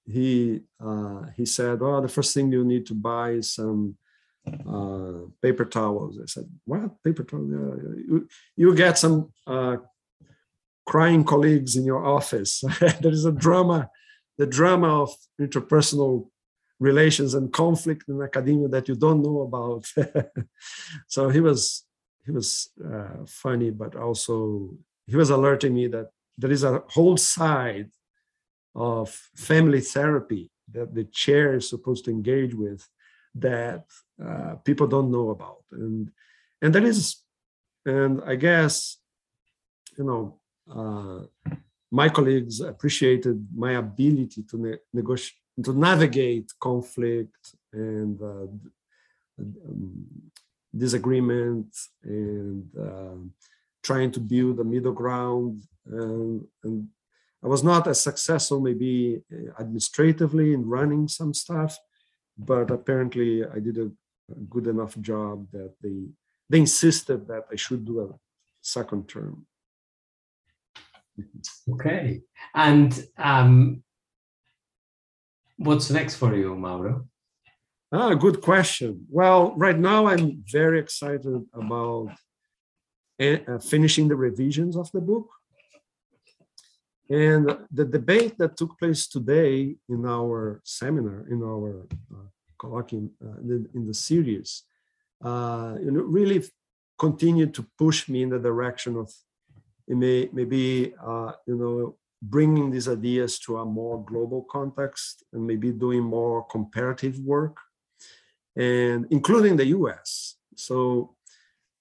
he 0.07 0.61
uh, 0.81 1.23
he 1.37 1.45
said, 1.45 1.79
"Oh, 1.83 2.01
the 2.01 2.09
first 2.09 2.35
thing 2.35 2.51
you 2.53 2.65
need 2.65 2.87
to 2.87 2.95
buy 2.95 3.33
is 3.33 3.53
some 3.53 3.97
uh, 4.47 5.27
paper 5.43 5.65
towels." 5.65 6.19
I 6.21 6.27
said, 6.27 6.49
"What 6.65 7.03
paper 7.03 7.25
towels? 7.25 7.51
you, 7.51 8.29
you 8.57 8.75
get 8.75 8.99
some 8.99 9.33
uh, 9.47 9.77
crying 10.87 11.25
colleagues 11.25 11.77
in 11.77 11.85
your 11.85 12.05
office. 12.05 12.65
there 12.81 13.13
is 13.13 13.25
a 13.25 13.33
drama, 13.33 13.91
the 14.39 14.47
drama 14.47 15.03
of 15.03 15.15
interpersonal 15.41 16.29
relations 16.81 17.35
and 17.35 17.53
conflict 17.53 18.09
in 18.09 18.21
academia 18.23 18.69
that 18.69 18.89
you 18.89 18.97
don't 18.97 19.23
know 19.23 19.41
about." 19.43 19.85
so 21.07 21.29
he 21.29 21.41
was 21.41 21.85
he 22.27 22.33
was 22.33 22.71
uh, 22.85 23.25
funny, 23.27 23.71
but 23.71 23.95
also 23.95 24.71
he 25.07 25.17
was 25.17 25.31
alerting 25.31 25.75
me 25.75 25.87
that 25.89 26.11
there 26.39 26.51
is 26.51 26.65
a 26.65 26.83
whole 26.89 27.17
side 27.17 27.91
of 28.75 29.11
family 29.35 29.81
therapy 29.81 30.51
that 30.73 30.95
the 30.95 31.05
chair 31.05 31.55
is 31.55 31.69
supposed 31.69 32.05
to 32.05 32.11
engage 32.11 32.55
with 32.55 32.87
that 33.35 33.85
uh, 34.25 34.55
people 34.65 34.87
don't 34.87 35.11
know 35.11 35.31
about 35.31 35.63
and 35.73 36.11
and 36.63 36.75
that 36.75 36.85
is 36.85 37.23
and 37.87 38.21
i 38.27 38.35
guess 38.35 38.99
you 39.99 40.05
know 40.05 40.39
uh, 40.75 41.21
my 41.91 42.09
colleagues 42.09 42.61
appreciated 42.61 43.47
my 43.55 43.73
ability 43.73 44.43
to 44.43 44.57
ne- 44.59 44.83
negotiate 44.93 45.39
to 45.65 45.73
navigate 45.73 46.51
conflict 46.61 47.55
and 47.73 48.21
uh, 48.21 48.47
um, 49.39 50.07
disagreement 50.77 51.75
and 52.05 52.65
uh, 52.79 53.17
trying 53.83 54.11
to 54.13 54.21
build 54.21 54.61
a 54.61 54.65
middle 54.65 54.93
ground 54.93 55.63
and, 55.87 56.45
and 56.63 56.89
I 57.43 57.49
was 57.49 57.65
not 57.65 57.87
as 57.87 58.03
successful, 58.03 58.61
maybe 58.61 59.23
uh, 59.33 59.61
administratively 59.61 60.53
in 60.53 60.67
running 60.67 61.09
some 61.09 61.33
stuff, 61.33 61.79
but 62.37 62.71
apparently 62.71 63.45
I 63.45 63.61
did 63.61 63.79
a, 63.79 63.91
good 64.49 64.69
enough 64.69 64.97
job 65.01 65.45
that 65.51 65.73
they 65.83 66.07
they 66.49 66.61
insisted 66.61 67.27
that 67.27 67.47
I 67.51 67.57
should 67.57 67.85
do 67.85 68.01
a 68.01 68.15
second 68.61 69.09
term. 69.09 69.45
Okay, 71.73 72.21
and 72.55 72.93
um, 73.19 73.83
what's 75.61 75.91
next 75.91 76.17
for 76.17 76.35
you, 76.35 76.55
Mauro? 76.57 77.07
Ah, 77.93 78.15
good 78.15 78.41
question. 78.41 79.07
Well, 79.11 79.53
right 79.57 79.79
now 79.79 80.07
I'm 80.07 80.43
very 80.51 80.79
excited 80.81 81.45
about 81.53 82.11
uh, 83.21 83.59
finishing 83.59 84.09
the 84.09 84.17
revisions 84.17 84.77
of 84.77 84.91
the 84.93 85.01
book 85.01 85.29
and 87.11 87.59
the 87.71 87.85
debate 87.85 88.39
that 88.39 88.57
took 88.57 88.79
place 88.79 89.07
today 89.07 89.75
in 89.89 90.07
our 90.07 90.61
seminar, 90.65 91.27
in 91.29 91.43
our 91.43 91.87
uh, 92.15 92.29
colloquium, 92.59 93.11
uh, 93.23 93.41
in, 93.41 93.69
in, 93.75 93.87
the 93.87 93.95
series, 93.95 94.63
uh, 95.25 95.75
you 95.83 95.91
know, 95.91 96.03
really 96.03 96.43
continued 96.97 97.53
to 97.55 97.67
push 97.77 98.09
me 98.09 98.23
in 98.23 98.31
the 98.31 98.39
direction 98.39 98.97
of 98.97 99.13
may, 99.89 100.29
maybe, 100.33 100.95
uh, 101.05 101.33
you 101.47 101.57
know, 101.57 101.97
bringing 102.23 102.71
these 102.71 102.89
ideas 102.89 103.39
to 103.41 103.59
a 103.59 103.65
more 103.65 104.05
global 104.05 104.47
context 104.51 105.25
and 105.33 105.47
maybe 105.47 105.73
doing 105.73 106.03
more 106.03 106.45
comparative 106.47 107.19
work, 107.21 107.57
and 108.57 109.07
including 109.11 109.57
the 109.57 109.67
US. 109.67 110.37
So 110.57 111.15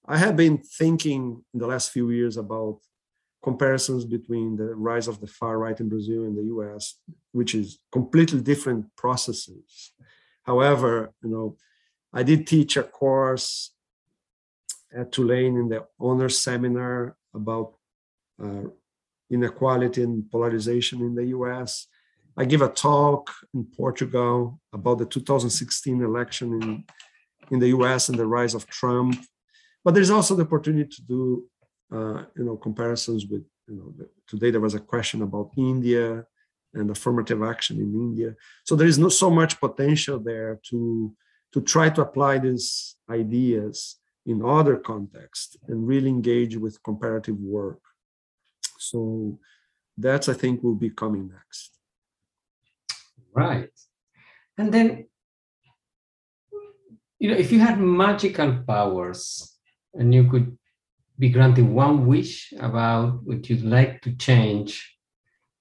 I 0.06 0.16
have 0.16 0.36
been 0.36 0.58
thinking 0.58 1.44
in 1.52 1.60
the 1.60 1.66
last 1.66 1.90
few 1.90 2.10
years 2.10 2.36
about 2.36 2.80
comparisons 3.42 4.04
between 4.04 4.56
the 4.56 4.74
rise 4.74 5.08
of 5.08 5.20
the 5.20 5.26
far 5.26 5.58
right 5.58 5.78
in 5.78 5.88
Brazil 5.88 6.24
and 6.24 6.36
the 6.36 6.44
US, 6.54 6.96
which 7.32 7.54
is 7.54 7.78
completely 7.92 8.40
different 8.40 8.94
processes. 8.96 9.92
However, 10.42 11.12
you 11.22 11.30
know, 11.30 11.56
I 12.12 12.22
did 12.22 12.46
teach 12.46 12.76
a 12.76 12.82
course 12.82 13.72
at 14.92 15.12
Tulane 15.12 15.56
in 15.56 15.68
the 15.68 15.86
honors 15.98 16.38
seminar 16.38 17.16
about 17.34 17.74
uh, 18.42 18.64
inequality 19.30 20.02
and 20.02 20.30
polarization 20.30 21.00
in 21.00 21.14
the 21.14 21.26
US. 21.26 21.86
I 22.36 22.44
give 22.44 22.62
a 22.62 22.68
talk 22.68 23.30
in 23.54 23.64
Portugal 23.64 24.60
about 24.72 24.98
the 24.98 25.06
2016 25.06 26.02
election 26.02 26.62
in, 26.62 26.84
in 27.50 27.58
the 27.58 27.68
US 27.68 28.08
and 28.08 28.18
the 28.18 28.26
rise 28.26 28.54
of 28.54 28.66
Trump. 28.66 29.16
But 29.84 29.94
there's 29.94 30.10
also 30.10 30.34
the 30.34 30.44
opportunity 30.44 30.88
to 30.96 31.02
do 31.02 31.50
uh, 31.92 32.22
you 32.36 32.44
know, 32.44 32.56
comparisons 32.56 33.26
with, 33.26 33.44
you 33.66 33.76
know, 33.76 33.92
the, 33.96 34.08
today 34.28 34.50
there 34.50 34.60
was 34.60 34.74
a 34.74 34.80
question 34.80 35.22
about 35.22 35.50
India 35.56 36.24
and 36.74 36.90
affirmative 36.90 37.42
action 37.42 37.78
in 37.78 37.92
India. 37.94 38.34
So 38.64 38.76
there 38.76 38.86
is 38.86 38.98
not 38.98 39.12
so 39.12 39.28
much 39.28 39.58
potential 39.58 40.20
there 40.20 40.60
to, 40.70 41.12
to 41.52 41.60
try 41.60 41.90
to 41.90 42.02
apply 42.02 42.38
these 42.38 42.94
ideas 43.10 43.96
in 44.26 44.44
other 44.44 44.76
contexts 44.76 45.56
and 45.66 45.86
really 45.86 46.08
engage 46.08 46.56
with 46.56 46.82
comparative 46.82 47.38
work. 47.38 47.80
So 48.80 49.38
that's, 49.96 50.28
I 50.28 50.34
think, 50.34 50.62
will 50.62 50.74
be 50.74 50.90
coming 50.90 51.28
next. 51.28 51.78
Right. 53.32 53.70
And 54.56 54.72
then, 54.72 55.06
you 57.18 57.30
know, 57.30 57.36
if 57.36 57.52
you 57.52 57.60
had 57.60 57.78
magical 57.78 58.62
powers 58.66 59.56
and 59.94 60.12
you 60.14 60.28
could 60.28 60.56
be 61.18 61.28
granted 61.28 61.68
one 61.68 62.06
wish 62.06 62.52
about 62.58 63.22
what 63.24 63.48
you'd 63.48 63.64
like 63.64 64.00
to 64.02 64.16
change 64.16 64.96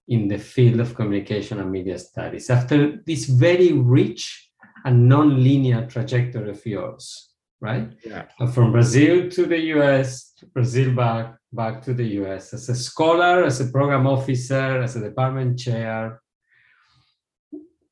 in 0.07 0.27
the 0.27 0.39
field 0.39 0.79
of 0.79 0.95
communication 0.95 1.59
and 1.59 1.71
media 1.71 1.99
studies 1.99 2.49
after 2.49 3.01
this 3.05 3.25
very 3.25 3.73
rich 3.73 4.49
and 4.85 5.09
non-linear 5.09 5.85
trajectory 5.87 6.49
of 6.49 6.65
yours, 6.65 7.28
right? 7.61 7.91
Yeah. 8.05 8.25
From 8.53 8.71
Brazil 8.71 9.29
to 9.29 9.45
the 9.45 9.59
US, 9.75 10.33
Brazil 10.53 10.95
back, 10.95 11.35
back 11.51 11.81
to 11.83 11.93
the 11.93 12.05
US, 12.21 12.53
as 12.53 12.69
a 12.69 12.75
scholar, 12.75 13.43
as 13.43 13.59
a 13.59 13.65
program 13.65 14.07
officer, 14.07 14.81
as 14.81 14.95
a 14.95 15.01
department 15.01 15.59
chair. 15.59 16.21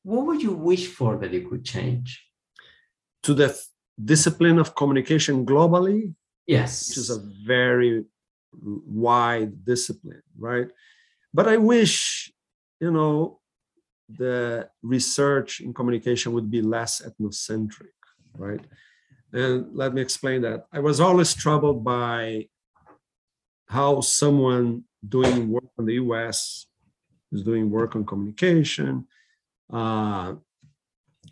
What 0.02 0.26
would 0.26 0.42
you 0.42 0.54
wish 0.54 0.86
for 0.86 1.18
that 1.18 1.32
you 1.32 1.46
could 1.48 1.64
change? 1.64 2.24
To 3.24 3.34
the 3.34 3.54
discipline 4.02 4.58
of 4.58 4.74
communication 4.74 5.44
globally, 5.44 6.14
Yes. 6.46 6.88
which 6.88 6.98
is 6.98 7.10
a 7.10 7.20
very 7.46 8.04
wide 8.62 9.64
discipline, 9.64 10.22
right? 10.38 10.68
But 11.34 11.46
I 11.48 11.58
wish, 11.58 12.32
you 12.80 12.90
know, 12.90 13.40
the 14.08 14.70
research 14.82 15.60
in 15.60 15.74
communication 15.74 16.32
would 16.32 16.50
be 16.50 16.62
less 16.62 17.02
ethnocentric, 17.02 17.92
right? 18.38 18.64
And 19.32 19.74
let 19.74 19.92
me 19.94 20.00
explain 20.00 20.42
that. 20.42 20.66
I 20.72 20.80
was 20.80 21.00
always 21.00 21.34
troubled 21.34 21.84
by 21.84 22.48
how 23.68 24.00
someone 24.00 24.84
doing 25.06 25.50
work 25.50 25.70
in 25.78 25.84
the 25.84 25.94
US 25.94 26.66
is 27.32 27.42
doing 27.42 27.70
work 27.70 27.94
on 27.94 28.06
communication. 28.06 29.06
Uh, 29.70 30.34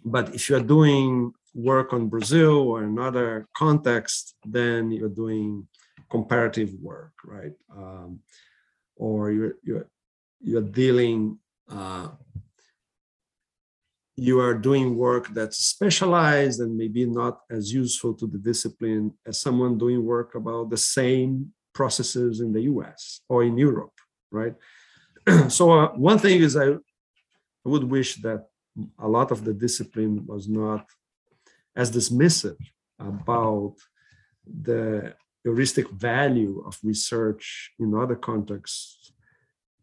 but 0.04 0.34
if 0.34 0.48
you're 0.48 0.60
doing 0.60 1.32
work 1.54 1.92
on 1.92 2.08
Brazil 2.08 2.58
or 2.58 2.82
another 2.82 3.48
context, 3.56 4.34
then 4.44 4.90
you're 4.90 5.08
doing 5.08 5.66
comparative 6.10 6.74
work, 6.80 7.12
right? 7.24 7.52
Um, 7.74 8.20
or 8.96 9.30
you're 9.30 9.54
you're 9.62 9.88
you're 10.40 10.62
dealing 10.62 11.38
uh, 11.70 12.08
you 14.16 14.40
are 14.40 14.54
doing 14.54 14.96
work 14.96 15.28
that's 15.34 15.58
specialized 15.58 16.60
and 16.60 16.76
maybe 16.76 17.04
not 17.04 17.40
as 17.50 17.72
useful 17.72 18.14
to 18.14 18.26
the 18.26 18.38
discipline 18.38 19.12
as 19.26 19.40
someone 19.40 19.76
doing 19.76 20.04
work 20.04 20.34
about 20.34 20.70
the 20.70 20.76
same 20.76 21.52
processes 21.74 22.40
in 22.40 22.52
the 22.52 22.62
US 22.62 23.20
or 23.28 23.44
in 23.44 23.58
Europe, 23.58 23.92
right? 24.30 24.54
so 25.48 25.70
uh, 25.70 25.88
one 25.92 26.18
thing 26.18 26.40
is 26.40 26.56
I, 26.56 26.76
would 27.64 27.84
wish 27.84 28.14
that 28.22 28.46
a 29.00 29.08
lot 29.08 29.32
of 29.32 29.44
the 29.44 29.52
discipline 29.52 30.24
was 30.24 30.48
not 30.48 30.86
as 31.74 31.90
dismissive 31.90 32.60
about 33.00 33.74
the 34.46 35.14
heuristic 35.42 35.90
value 35.90 36.62
of 36.64 36.78
research 36.84 37.72
in 37.80 37.92
other 37.92 38.14
contexts 38.14 39.12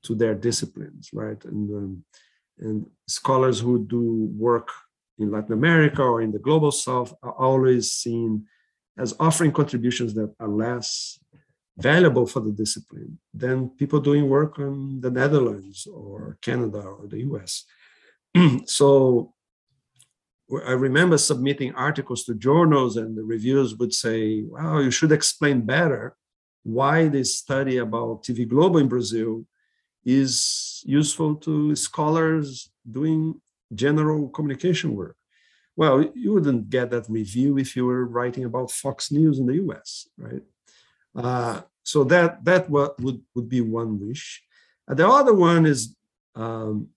to 0.03 0.15
their 0.15 0.33
disciplines, 0.33 1.09
right? 1.13 1.43
And 1.45 1.69
um, 1.77 2.05
and 2.59 2.85
scholars 3.07 3.59
who 3.59 3.85
do 3.85 4.29
work 4.37 4.69
in 5.19 5.31
Latin 5.31 5.53
America 5.53 6.01
or 6.01 6.21
in 6.21 6.31
the 6.31 6.39
global 6.39 6.71
South 6.71 7.13
are 7.23 7.33
always 7.33 7.91
seen 7.91 8.45
as 8.97 9.15
offering 9.19 9.51
contributions 9.51 10.13
that 10.13 10.33
are 10.39 10.47
less 10.47 11.19
valuable 11.77 12.25
for 12.25 12.39
the 12.39 12.51
discipline 12.51 13.17
than 13.33 13.69
people 13.69 13.99
doing 13.99 14.29
work 14.29 14.59
in 14.59 15.01
the 15.01 15.09
Netherlands 15.09 15.87
or 15.87 16.37
Canada 16.41 16.79
or 16.79 17.07
the 17.07 17.21
US. 17.21 17.65
so 18.65 19.33
I 20.67 20.73
remember 20.73 21.17
submitting 21.17 21.73
articles 21.73 22.25
to 22.25 22.35
journals, 22.35 22.97
and 22.97 23.17
the 23.17 23.23
reviews 23.23 23.75
would 23.75 23.93
say, 23.93 24.43
Wow, 24.43 24.79
you 24.79 24.91
should 24.91 25.11
explain 25.11 25.61
better 25.61 26.15
why 26.63 27.07
this 27.07 27.37
study 27.37 27.77
about 27.77 28.23
TV 28.23 28.47
Globo 28.47 28.77
in 28.77 28.87
Brazil 28.87 29.45
is 30.05 30.83
useful 30.85 31.35
to 31.35 31.75
scholars 31.75 32.69
doing 32.89 33.39
general 33.73 34.29
communication 34.29 34.95
work. 34.95 35.15
Well, 35.75 36.11
you 36.13 36.33
wouldn't 36.33 36.69
get 36.69 36.91
that 36.91 37.09
review 37.09 37.57
if 37.57 37.75
you 37.75 37.85
were 37.85 38.05
writing 38.05 38.45
about 38.45 38.71
Fox 38.71 39.11
News 39.11 39.39
in 39.39 39.47
the 39.47 39.55
US, 39.55 40.07
right? 40.17 40.43
Uh, 41.15 41.61
so 41.83 42.03
that 42.05 42.43
that 42.45 42.69
what 42.69 42.99
would, 43.01 43.21
would 43.35 43.49
be 43.49 43.61
one 43.61 43.99
wish. 43.99 44.43
And 44.87 44.97
the 44.97 45.07
other 45.07 45.33
one 45.33 45.65
is, 45.65 45.95
um, 46.35 46.89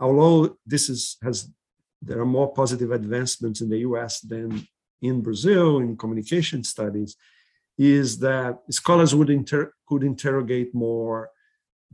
although 0.00 0.56
this 0.66 0.88
is 0.88 1.16
has 1.22 1.48
there 2.02 2.20
are 2.20 2.26
more 2.26 2.52
positive 2.52 2.90
advancements 2.90 3.60
in 3.60 3.68
the 3.70 3.78
US 3.78 4.20
than 4.20 4.66
in 5.00 5.22
Brazil 5.22 5.78
in 5.78 5.96
communication 5.96 6.64
studies, 6.64 7.16
is 7.78 8.18
that 8.18 8.58
scholars 8.70 9.14
would 9.14 9.30
inter- 9.30 9.72
could 9.86 10.02
interrogate 10.02 10.74
more 10.74 11.30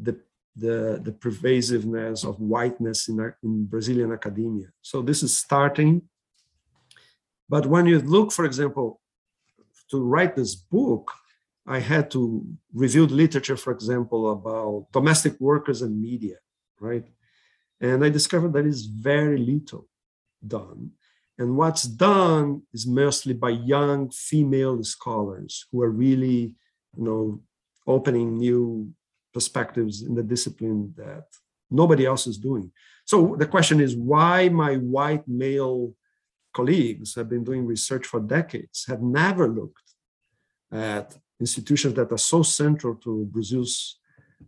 the, 0.00 0.20
the, 0.56 1.00
the 1.02 1.12
pervasiveness 1.12 2.24
of 2.24 2.40
whiteness 2.40 3.08
in, 3.08 3.32
in 3.42 3.64
Brazilian 3.66 4.12
academia. 4.12 4.68
So 4.82 5.02
this 5.02 5.22
is 5.22 5.36
starting. 5.36 6.02
But 7.48 7.66
when 7.66 7.86
you 7.86 7.98
look, 8.00 8.32
for 8.32 8.44
example, 8.44 9.00
to 9.90 9.98
write 10.00 10.36
this 10.36 10.54
book, 10.54 11.12
I 11.66 11.78
had 11.78 12.10
to 12.12 12.46
review 12.72 13.06
the 13.06 13.14
literature, 13.14 13.56
for 13.56 13.72
example, 13.72 14.32
about 14.32 14.86
domestic 14.92 15.38
workers 15.40 15.82
and 15.82 16.00
media, 16.00 16.36
right? 16.80 17.06
And 17.80 18.04
I 18.04 18.08
discovered 18.08 18.52
that 18.52 18.66
is 18.66 18.86
very 18.86 19.38
little 19.38 19.88
done. 20.46 20.92
And 21.38 21.56
what's 21.56 21.84
done 21.84 22.62
is 22.72 22.86
mostly 22.86 23.34
by 23.34 23.50
young 23.50 24.10
female 24.10 24.82
scholars 24.84 25.66
who 25.70 25.82
are 25.82 25.90
really, 25.90 26.56
you 26.96 27.04
know, 27.04 27.40
opening 27.86 28.36
new 28.36 28.92
perspectives 29.32 30.02
in 30.02 30.14
the 30.14 30.22
discipline 30.22 30.92
that 30.96 31.24
nobody 31.70 32.04
else 32.06 32.26
is 32.26 32.38
doing. 32.38 32.70
So 33.04 33.36
the 33.38 33.46
question 33.46 33.80
is 33.80 33.96
why 33.96 34.48
my 34.48 34.76
white 34.76 35.26
male 35.26 35.94
colleagues 36.52 37.14
have 37.14 37.28
been 37.28 37.44
doing 37.44 37.64
research 37.64 38.06
for 38.06 38.20
decades 38.20 38.84
have 38.88 39.02
never 39.02 39.48
looked 39.48 39.88
at 40.72 41.16
institutions 41.38 41.94
that 41.94 42.12
are 42.12 42.18
so 42.18 42.42
central 42.42 42.94
to 42.96 43.24
Brazil's 43.26 43.98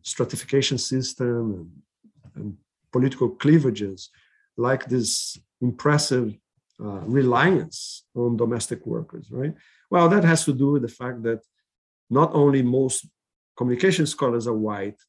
stratification 0.03 0.78
system 0.78 1.53
and, 1.55 1.70
and 2.37 2.57
political 2.93 3.28
cleavages, 3.30 4.11
like 4.57 4.87
this 4.87 5.39
impressive 5.61 6.37
uh, 6.80 7.01
reliance 7.07 8.05
on 8.14 8.37
domestic 8.37 8.85
workers, 8.87 9.28
right? 9.30 9.55
Well, 9.91 10.09
that 10.09 10.24
has 10.24 10.45
to 10.45 10.53
do 10.53 10.72
with 10.72 10.83
the 10.83 10.89
fact 10.89 11.22
that 11.22 11.41
not 12.11 12.30
only 12.35 12.62
most 12.62 13.07
communication 13.62 14.06
scholars 14.06 14.46
are 14.48 14.60
white, 14.70 15.00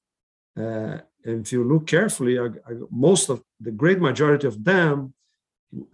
uh, 0.64 0.98
and 1.26 1.36
if 1.44 1.52
you 1.52 1.64
look 1.64 1.88
carefully, 1.88 2.38
I, 2.38 2.48
I, 2.70 2.74
most 2.92 3.30
of 3.30 3.42
the 3.60 3.72
great 3.72 4.00
majority 4.00 4.46
of 4.48 4.64
them 4.64 5.14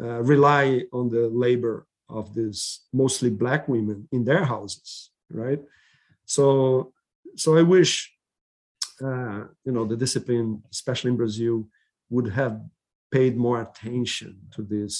uh, 0.05 0.21
rely 0.33 0.83
on 0.91 1.09
the 1.09 1.25
labor 1.45 1.87
of 2.09 2.33
these 2.37 2.81
mostly 2.91 3.29
black 3.29 3.67
women 3.67 4.07
in 4.11 4.25
their 4.25 4.43
houses, 4.43 5.11
right? 5.43 5.61
So, 6.25 6.91
so 7.35 7.57
I 7.57 7.61
wish, 7.61 7.91
uh, 9.01 9.41
you 9.65 9.73
know, 9.75 9.85
the 9.85 9.95
discipline, 10.05 10.63
especially 10.71 11.11
in 11.11 11.17
Brazil, 11.17 11.55
would 12.09 12.29
have 12.41 12.59
paid 13.11 13.37
more 13.37 13.61
attention 13.61 14.31
to 14.55 14.61
these 14.63 14.97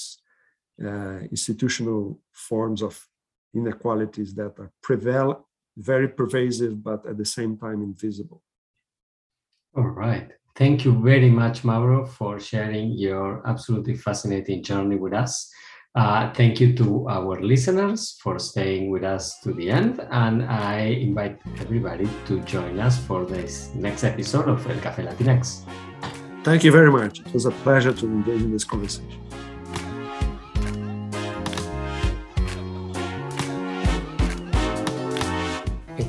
uh, 0.88 1.18
institutional 1.36 2.20
forms 2.32 2.80
of 2.82 2.94
inequalities 3.54 4.32
that 4.34 4.52
are 4.58 4.72
prevail, 4.82 5.46
very 5.76 6.08
pervasive, 6.08 6.82
but 6.82 7.06
at 7.06 7.16
the 7.16 7.24
same 7.24 7.56
time 7.56 7.82
invisible. 7.82 8.42
All 9.76 9.88
right. 9.88 10.30
Thank 10.56 10.84
you 10.84 11.00
very 11.00 11.30
much, 11.30 11.64
Mauro, 11.64 12.04
for 12.04 12.40
sharing 12.40 12.92
your 12.92 13.42
absolutely 13.46 13.96
fascinating 13.96 14.62
journey 14.62 14.96
with 14.96 15.12
us. 15.12 15.50
Uh, 15.94 16.32
thank 16.34 16.60
you 16.60 16.72
to 16.72 17.08
our 17.08 17.40
listeners 17.40 18.16
for 18.22 18.38
staying 18.38 18.90
with 18.90 19.02
us 19.02 19.40
to 19.40 19.52
the 19.52 19.70
end. 19.70 20.00
And 20.10 20.44
I 20.44 20.80
invite 20.80 21.40
everybody 21.58 22.08
to 22.26 22.40
join 22.40 22.78
us 22.78 22.98
for 22.98 23.24
this 23.24 23.70
next 23.74 24.04
episode 24.04 24.48
of 24.48 24.64
El 24.70 24.76
Café 24.76 25.08
Latinx. 25.08 25.62
Thank 26.44 26.64
you 26.64 26.72
very 26.72 26.90
much. 26.90 27.20
It 27.20 27.32
was 27.34 27.46
a 27.46 27.50
pleasure 27.50 27.92
to 27.92 28.06
engage 28.06 28.42
in 28.42 28.52
this 28.52 28.64
conversation. 28.64 29.20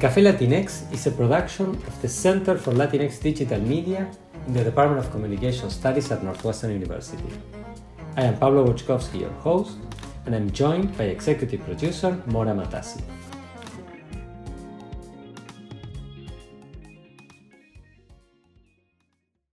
Café 0.02 0.24
Latinx 0.24 0.91
is 0.91 1.06
a 1.06 1.12
production 1.12 1.70
of 1.86 2.02
the 2.02 2.08
Center 2.08 2.58
for 2.58 2.74
Latinx 2.74 3.22
Digital 3.22 3.62
Media 3.62 4.10
in 4.47 4.54
the 4.54 4.64
Department 4.64 5.06
of 5.06 5.12
Communication 5.12 5.70
Studies 5.70 6.12
at 6.12 6.24
Northwestern 6.24 6.72
University. 6.72 7.24
I 8.18 8.24
am 8.24 8.39
Pablo 8.39 8.66
Boczkowski, 8.66 9.20
your 9.20 9.30
host, 9.45 9.78
and 10.26 10.34
I'm 10.34 10.49
joined 10.49 10.97
by 10.97 11.04
executive 11.04 11.64
producer 11.64 12.20
Mora 12.26 12.56
Matassi. 12.56 13.04